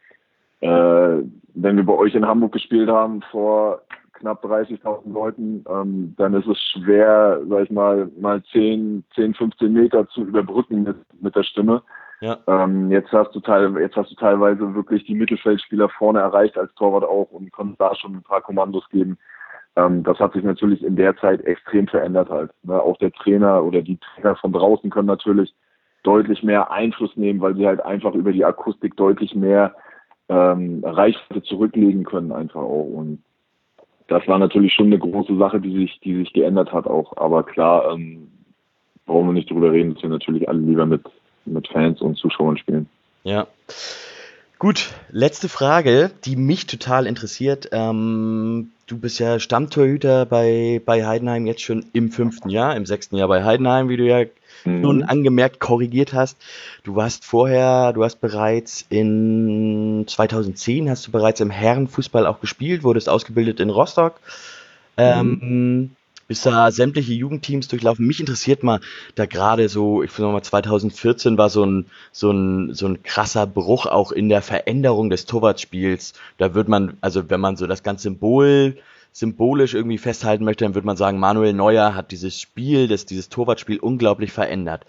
[0.62, 1.24] äh,
[1.56, 3.82] wenn wir bei euch in Hamburg gespielt haben vor
[4.14, 9.74] knapp 30.000 Leuten, ähm, dann ist es schwer, sag ich mal, mal 10, 10, 15
[9.74, 11.84] Meter zu überbrücken mit, mit der Stimme.
[12.24, 12.40] Ja.
[12.48, 16.74] Ähm, jetzt hast du teil, jetzt hast du teilweise wirklich die Mittelfeldspieler vorne erreicht als
[16.76, 19.18] Torwart auch und konntest da schon ein paar Kommandos geben.
[19.76, 22.52] Ähm, das hat sich natürlich in der Zeit extrem verändert halt.
[22.64, 22.82] Ne?
[22.82, 25.54] Auch der Trainer oder die Trainer von draußen können natürlich
[26.04, 29.76] deutlich mehr Einfluss nehmen, weil sie halt einfach über die Akustik deutlich mehr
[30.30, 32.88] ähm, Reichweite zurücklegen können einfach auch.
[32.88, 33.22] Und
[34.08, 37.18] das war natürlich schon eine große Sache, die sich, die sich geändert hat auch.
[37.18, 38.30] Aber klar, ähm,
[39.06, 41.02] brauchen wir nicht drüber reden, dass wir natürlich alle lieber mit,
[41.46, 42.90] mit Fans und Zuschauern spielen.
[43.24, 43.48] Ja.
[44.60, 47.70] Gut, letzte Frage, die mich total interessiert.
[47.74, 53.18] Ähm, du bist ja Stammtorhüter bei, bei Heidenheim jetzt schon im fünften Jahr, im sechsten
[53.18, 54.26] Jahr bei Heidenheim, wie du ja
[54.64, 54.82] mhm.
[54.82, 56.38] nun angemerkt korrigiert hast.
[56.84, 62.84] Du warst vorher, du hast bereits in 2010 hast du bereits im Herrenfußball auch gespielt,
[62.84, 64.22] wurdest ausgebildet in Rostock.
[64.96, 65.90] Ähm, mhm.
[66.28, 68.06] Bist da sämtliche Jugendteams durchlaufen.
[68.08, 68.80] Mich interessiert mal,
[69.16, 73.48] da gerade so, ich finde mal 2014 war so ein, so ein, so ein krasser
[73.48, 76.14] Bruch auch in der Veränderung des Torwartspiels.
[76.38, 78.78] Da wird man, also wenn man so das ganze Symbol
[79.12, 83.30] symbolisch irgendwie festhalten möchte, dann würde man sagen, Manuel Neuer hat dieses Spiel, das, dieses
[83.30, 84.86] Torwartspiel unglaublich verändert.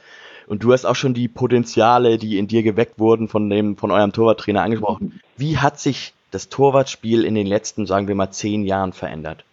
[0.46, 3.90] Und du hast auch schon die Potenziale, die in dir geweckt wurden von dem, von
[3.90, 5.20] eurem Torwarttrainer angesprochen.
[5.36, 9.44] Wie hat sich das Torwartspiel in den letzten, sagen wir mal, zehn Jahren verändert?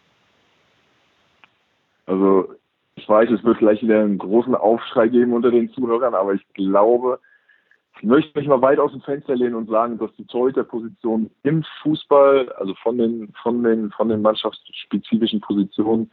[2.12, 2.55] Also,
[2.95, 6.45] ich weiß, es wird vielleicht wieder einen großen Aufschrei geben unter den Zuhörern, aber ich
[6.53, 7.20] glaube,
[7.95, 11.64] ich möchte mich mal weit aus dem Fenster lehnen und sagen, dass die Torhüterposition im
[11.82, 16.12] Fußball, also von den, von den, von den mannschaftsspezifischen Positionen,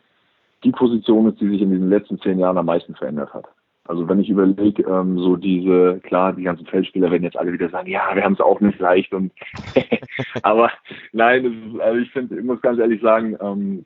[0.62, 3.46] die Position ist, die sich in diesen letzten zehn Jahren am meisten verändert hat.
[3.84, 7.70] Also wenn ich überlege, ähm, so diese, klar, die ganzen Feldspieler werden jetzt alle wieder
[7.70, 9.32] sagen, ja, wir haben es auch nicht leicht und
[10.42, 10.70] aber
[11.12, 13.84] nein, ist, also ich finde, ich muss ganz ehrlich sagen, ähm,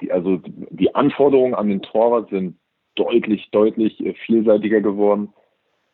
[0.00, 0.40] die, also
[0.70, 2.56] die Anforderungen an den Torwart sind
[2.94, 5.32] deutlich, deutlich äh, vielseitiger geworden.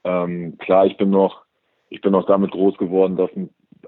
[0.05, 1.45] Ähm, klar, ich bin noch,
[1.91, 3.31] ich bin noch damit groß geworden, dass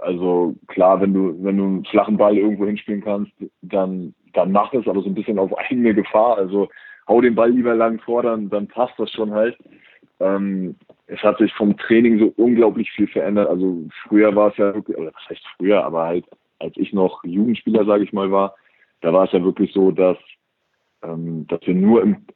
[0.01, 4.73] also klar, wenn du, wenn du einen flachen Ball irgendwo hinspielen kannst, dann, dann mach
[4.73, 6.37] es, aber so ein bisschen auf eigene Gefahr.
[6.37, 6.69] Also
[7.09, 9.59] hau den Ball lieber lang vor, dann, dann passt das schon halt.
[10.21, 13.49] Ähm, es hat sich vom Training so unglaublich viel verändert.
[13.49, 16.25] Also früher war es ja wirklich, oder was heißt früher, aber halt
[16.61, 18.55] als ich noch Jugendspieler, sage ich mal, war,
[19.01, 20.17] da war es ja wirklich so, dass,
[21.03, 22.27] ähm, dass wir nur im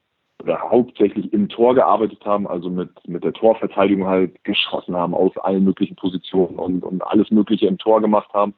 [0.42, 5.34] oder hauptsächlich im Tor gearbeitet haben, also mit, mit der Torverteidigung halt geschossen haben aus
[5.38, 8.52] allen möglichen Positionen und, und alles Mögliche im Tor gemacht haben.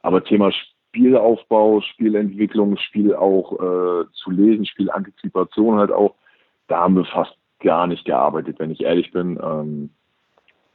[0.00, 6.14] Aber Thema Spielaufbau, Spielentwicklung, Spiel auch äh, zu lesen, Spielantizipation halt auch,
[6.68, 9.38] da haben wir fast gar nicht gearbeitet, wenn ich ehrlich bin.
[9.42, 9.90] Ähm,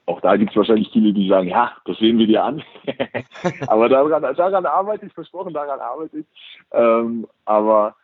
[0.06, 2.64] auch da gibt es wahrscheinlich viele, die sagen, ja, das sehen wir dir an.
[3.68, 6.26] aber daran, daran arbeite ich, versprochen, daran arbeite ich.
[6.72, 7.96] Ähm, aber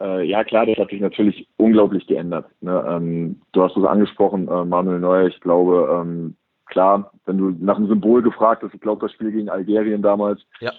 [0.00, 2.46] äh, ja, klar, das hat sich natürlich unglaublich geändert.
[2.60, 2.84] Ne?
[2.88, 6.36] Ähm, du hast es angesprochen, äh, Manuel Neuer, ich glaube, ähm,
[6.66, 10.42] klar, wenn du nach einem Symbol gefragt hast, ich glaube, das Spiel gegen Algerien damals,
[10.60, 10.72] ja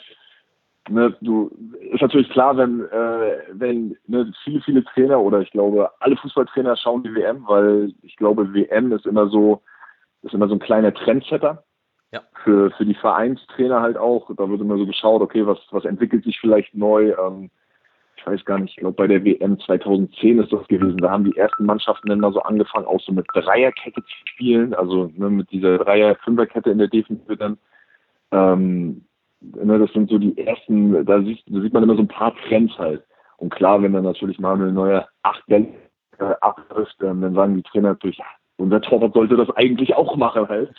[0.90, 1.52] ne, du
[1.92, 6.76] ist natürlich klar, wenn äh, wenn ne, viele viele Trainer oder ich glaube alle Fußballtrainer
[6.78, 9.62] schauen die WM, weil ich glaube WM ist immer so
[10.28, 11.64] ist immer so ein kleiner Trendsetter.
[12.12, 12.22] Ja.
[12.44, 14.30] Für für die Vereinstrainer halt auch.
[14.36, 17.14] Da wird immer so geschaut, okay, was was entwickelt sich vielleicht neu.
[17.14, 17.50] Ähm,
[18.16, 20.98] ich weiß gar nicht, ich glaube bei der WM 2010 ist das gewesen.
[20.98, 24.74] Da haben die ersten Mannschaften dann mal so angefangen, auch so mit Dreierkette zu spielen,
[24.74, 27.58] also ne, mit dieser Dreier-Fünferkette in der Defensive dann.
[28.32, 29.08] Ähm,
[29.40, 32.36] Ne, das sind so die ersten, da sieht, da sieht man immer so ein paar
[32.48, 33.04] Trends halt.
[33.38, 35.68] Und klar, wenn dann natürlich Manuel Neuer acht Bälle
[36.18, 38.26] äh, abtrifft, ähm, dann sagen die Trainer natürlich, ja,
[38.58, 40.74] unser Torwart sollte das eigentlich auch machen halt.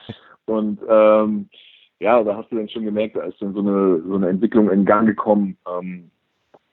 [0.46, 1.48] Und ähm,
[2.00, 4.70] ja, da hast du dann schon gemerkt, da ist dann so eine, so eine Entwicklung
[4.70, 6.10] in Gang gekommen, ähm,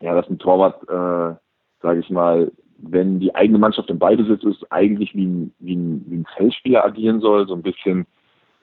[0.01, 1.35] ja, dass ein Torwart, äh,
[1.81, 6.05] sage ich mal, wenn die eigene Mannschaft im Ballbesitz ist, eigentlich wie ein, wie ein,
[6.07, 8.05] wie ein Feldspieler agieren soll, so ein bisschen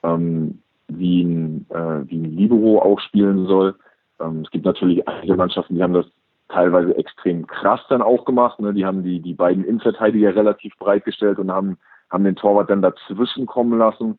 [0.03, 3.75] ähm, wie ein, äh, wie ein Libero auch spielen soll.
[4.19, 6.05] Ähm, es gibt natürlich einige Mannschaften, die haben das
[6.49, 8.59] teilweise extrem krass dann auch gemacht.
[8.59, 8.73] Ne?
[8.73, 11.77] Die haben die, die beiden Innenverteidiger relativ breit gestellt und haben,
[12.13, 14.17] haben den Torwart dann dazwischen kommen lassen,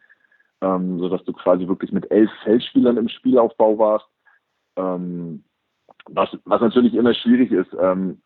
[0.60, 4.06] ähm, sodass du quasi wirklich mit elf Feldspielern im Spielaufbau warst.
[4.76, 5.44] Ähm,
[6.10, 8.20] was, was natürlich immer schwierig ist, ähm,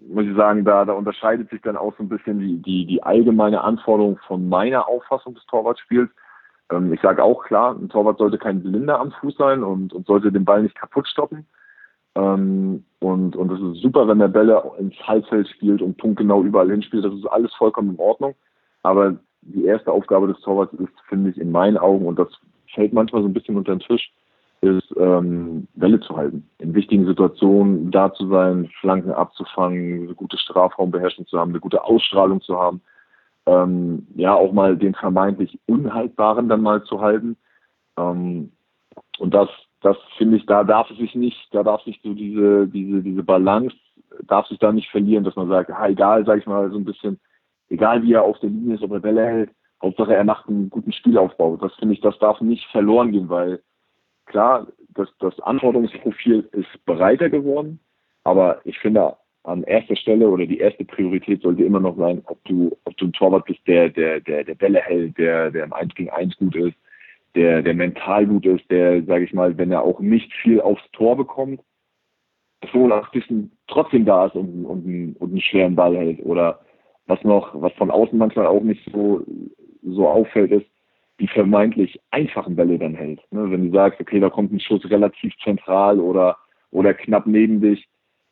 [0.00, 3.02] muss ich sagen, da, da unterscheidet sich dann auch so ein bisschen die, die, die
[3.04, 6.10] allgemeine Anforderung von meiner Auffassung des Torwartspiels
[6.72, 10.06] ähm, ich sage auch klar, ein Torwart sollte kein Blinder am Fuß sein und, und
[10.06, 11.46] sollte den Ball nicht kaputt stoppen.
[12.14, 16.70] Ähm, und, und es ist super, wenn der Bälle ins Halbfeld spielt und punktgenau überall
[16.70, 17.04] hinspielt.
[17.04, 18.34] Das ist alles vollkommen in Ordnung.
[18.82, 22.28] Aber die erste Aufgabe des Torwarts ist, finde ich, in meinen Augen, und das
[22.74, 24.12] fällt manchmal so ein bisschen unter den Tisch,
[24.60, 26.48] ist, ähm, Welle zu halten.
[26.58, 31.82] In wichtigen Situationen da zu sein, Flanken abzufangen, eine gute Strafraumbeherrschung zu haben, eine gute
[31.82, 32.80] Ausstrahlung zu haben
[33.46, 37.36] ähm, ja auch mal den vermeintlich Unhaltbaren dann mal zu halten.
[37.96, 38.52] Ähm,
[39.18, 39.48] und das,
[39.80, 43.22] das finde ich, da darf es sich nicht, da darf sich so diese, diese, diese
[43.22, 43.74] Balance,
[44.24, 46.84] darf sich da nicht verlieren, dass man sagt, ha, egal, sag ich mal, so ein
[46.84, 47.18] bisschen,
[47.72, 49.50] egal wie er auf der Linie ist, ob er Bälle hält,
[49.82, 51.56] Hauptsache er macht einen guten Spielaufbau.
[51.56, 53.60] Das finde ich, das darf nicht verloren gehen, weil
[54.26, 57.80] klar, das, das Anforderungsprofil ist breiter geworden,
[58.24, 62.44] aber ich finde an erster Stelle oder die erste Priorität sollte immer noch sein, ob
[62.44, 65.72] du, ob du ein Torwart bist, der, der, der, der Bälle hält, der, der im
[65.72, 66.76] 1 gegen 1 gut ist,
[67.34, 70.88] der, der mental gut ist, der, sage ich mal, wenn er auch nicht viel aufs
[70.92, 71.60] Tor bekommt,
[72.70, 73.24] 85.
[73.66, 76.24] trotzdem da ist und, und, und, einen schweren Ball hält.
[76.24, 76.60] Oder
[77.06, 79.22] was noch, was von außen manchmal auch nicht so,
[79.82, 80.66] so auffällt, ist,
[81.20, 83.20] die vermeintlich einfachen Bälle dann hält.
[83.30, 83.50] Ne?
[83.50, 86.36] Wenn du sagst, okay, da kommt ein Schuss relativ zentral oder,
[86.70, 87.88] oder knapp neben dich,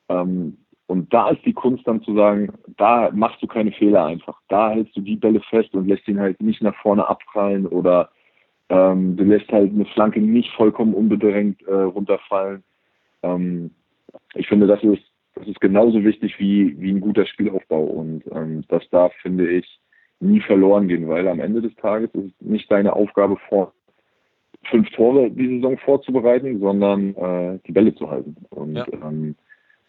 [0.08, 0.56] ähm,
[0.90, 4.40] und da ist die Kunst dann zu sagen, da machst du keine Fehler einfach.
[4.48, 8.10] Da hältst du die Bälle fest und lässt ihn halt nicht nach vorne abprallen oder
[8.70, 12.64] ähm, du lässt halt eine Flanke nicht vollkommen unbedrängt äh, runterfallen.
[13.22, 13.70] Ähm,
[14.34, 15.04] ich finde, das ist,
[15.40, 17.82] das ist genauso wichtig wie, wie ein guter Spielaufbau.
[17.82, 19.80] Und ähm, das darf, finde ich,
[20.20, 23.72] nie verloren gehen, weil am Ende des Tages ist es nicht deine Aufgabe vor
[24.64, 28.36] fünf Tore die Saison vorzubereiten, sondern äh, die Bälle zu halten.
[28.50, 28.86] Und ja.
[28.92, 29.34] ähm,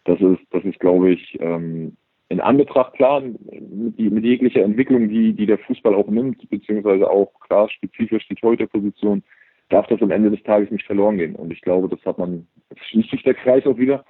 [0.04, 1.96] das ist, das ist, glaube ich, ähm,
[2.30, 7.10] in Anbetracht klar mit, die, mit jeglicher Entwicklung, die, die der Fußball auch nimmt, beziehungsweise
[7.10, 9.22] auch klar spezifisch die Torhüterposition,
[9.68, 11.36] darf das am Ende des Tages nicht verloren gehen.
[11.36, 12.46] Und ich glaube, das hat man,
[12.88, 14.04] schließt sich der Kreis auch wieder,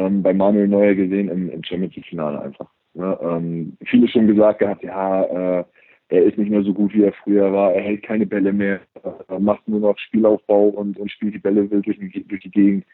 [0.00, 2.68] ähm, bei Manuel Neuer gesehen im, im Champions League Finale einfach.
[2.94, 3.18] Ne?
[3.22, 5.64] Ähm, viele schon gesagt gehabt, ja, äh,
[6.08, 8.80] er ist nicht mehr so gut, wie er früher war, er hält keine Bälle mehr,
[9.28, 12.84] er macht nur noch Spielaufbau und, und spielt die Bälle wild durch, durch die Gegend.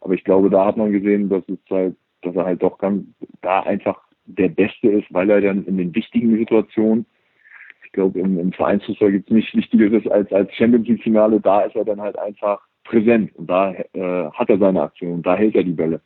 [0.00, 3.04] Aber ich glaube, da hat man gesehen, dass es halt, dass er halt doch ganz,
[3.40, 7.06] da einfach der Beste ist, weil er dann in den wichtigen Situationen,
[7.84, 11.62] ich glaube, im, im Vereinsfußball gibt es nichts Wichtigeres als als Champions League Finale, da
[11.62, 15.54] ist er dann halt einfach präsent und da äh, hat er seine Aktion, da hält
[15.54, 16.02] er die Bälle.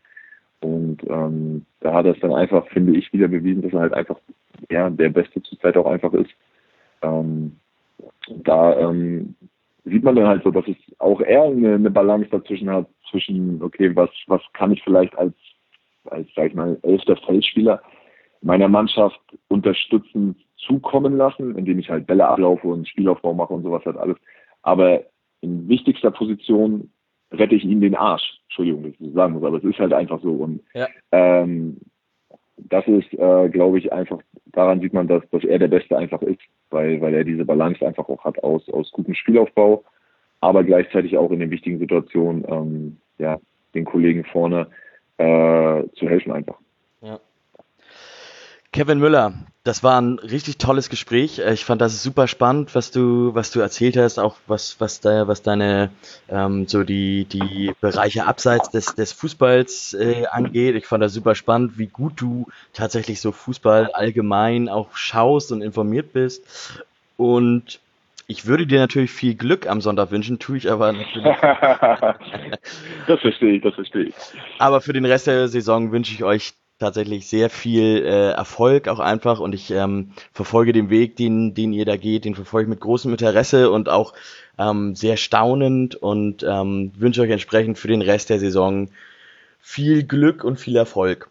[0.61, 3.95] Und ähm, da hat er es dann einfach, finde ich, wieder bewiesen, dass er halt
[3.95, 4.19] einfach
[4.71, 6.31] ja, der Beste zurzeit auch einfach ist.
[7.03, 7.57] Ähm,
[8.45, 9.35] da ähm,
[9.85, 13.63] sieht man dann halt so, dass es auch eher eine, eine Balance dazwischen hat, zwischen,
[13.63, 15.35] okay, was, was kann ich vielleicht als,
[16.05, 17.83] als, sag ich mal, elfter Feldspieler
[18.43, 23.85] meiner Mannschaft unterstützend zukommen lassen, indem ich halt Bälle ablaufe und Spielaufbau mache und sowas
[23.85, 24.17] halt alles.
[24.63, 25.03] Aber
[25.41, 26.91] in wichtigster Position
[27.33, 28.41] rette ich ihnen den Arsch.
[28.45, 30.33] Entschuldigung, dass ich das sagen muss, aber es ist halt einfach so.
[30.33, 30.89] Und ja.
[31.13, 31.79] ähm,
[32.57, 36.23] das ist, äh, glaube ich, einfach, daran sieht man, dass, dass er der Beste einfach
[36.23, 39.85] ist, weil, weil er diese Balance einfach auch hat aus, aus gutem Spielaufbau,
[40.41, 43.39] aber gleichzeitig auch in den wichtigen Situationen ähm, ja,
[43.75, 44.67] den Kollegen vorne
[45.19, 46.59] äh, zu helfen einfach.
[47.03, 47.21] Ja.
[48.73, 51.41] Kevin Müller, das war ein richtig tolles Gespräch.
[51.41, 55.01] Äh, ich fand das super spannend, was du, was du erzählt hast, auch was, was
[55.01, 55.91] da, was deine,
[56.29, 60.77] ähm, so die, die Bereiche abseits des, des Fußballs äh, angeht.
[60.77, 65.63] Ich fand das super spannend, wie gut du tatsächlich so Fußball allgemein auch schaust und
[65.63, 66.45] informiert bist.
[67.17, 67.81] Und
[68.29, 71.37] ich würde dir natürlich viel Glück am Sonntag wünschen, tue ich aber natürlich.
[73.09, 74.15] das verstehe ich, das verstehe ich.
[74.59, 78.99] Aber für den Rest der Saison wünsche ich euch tatsächlich sehr viel äh, Erfolg auch
[78.99, 82.71] einfach und ich ähm, verfolge den Weg, den, den ihr da geht, den verfolge ich
[82.71, 84.15] mit großem Interesse und auch
[84.59, 88.89] ähm, sehr staunend und ähm, wünsche euch entsprechend für den Rest der Saison
[89.61, 91.31] viel Glück und viel Erfolg.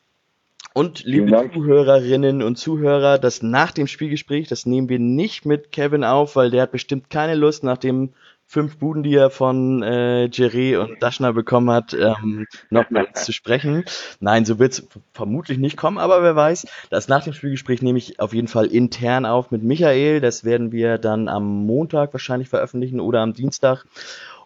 [0.74, 6.04] Und liebe Zuhörerinnen und Zuhörer, das nach dem Spielgespräch, das nehmen wir nicht mit Kevin
[6.04, 8.14] auf, weil der hat bestimmt keine Lust nach dem
[8.50, 13.32] fünf Buden, die er von äh, Jerry und Daschner bekommen hat, ähm, noch mal zu
[13.32, 13.86] sprechen.
[14.20, 16.66] Nein, so wird es vermutlich nicht kommen, aber wer weiß.
[16.90, 20.20] Das nach dem Spielgespräch nehme ich auf jeden Fall intern auf mit Michael.
[20.20, 23.86] Das werden wir dann am Montag wahrscheinlich veröffentlichen oder am Dienstag.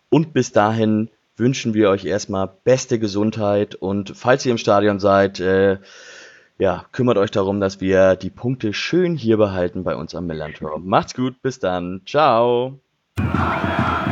[0.10, 5.40] Und bis dahin wünschen wir euch erstmal beste Gesundheit und falls ihr im Stadion seid,
[5.40, 5.78] äh,
[6.60, 10.80] ja, kümmert euch darum, dass wir die Punkte schön hier behalten bei uns am Millantor.
[10.80, 12.02] Macht's gut, bis dann.
[12.06, 12.80] Ciao.
[13.20, 14.03] ああ。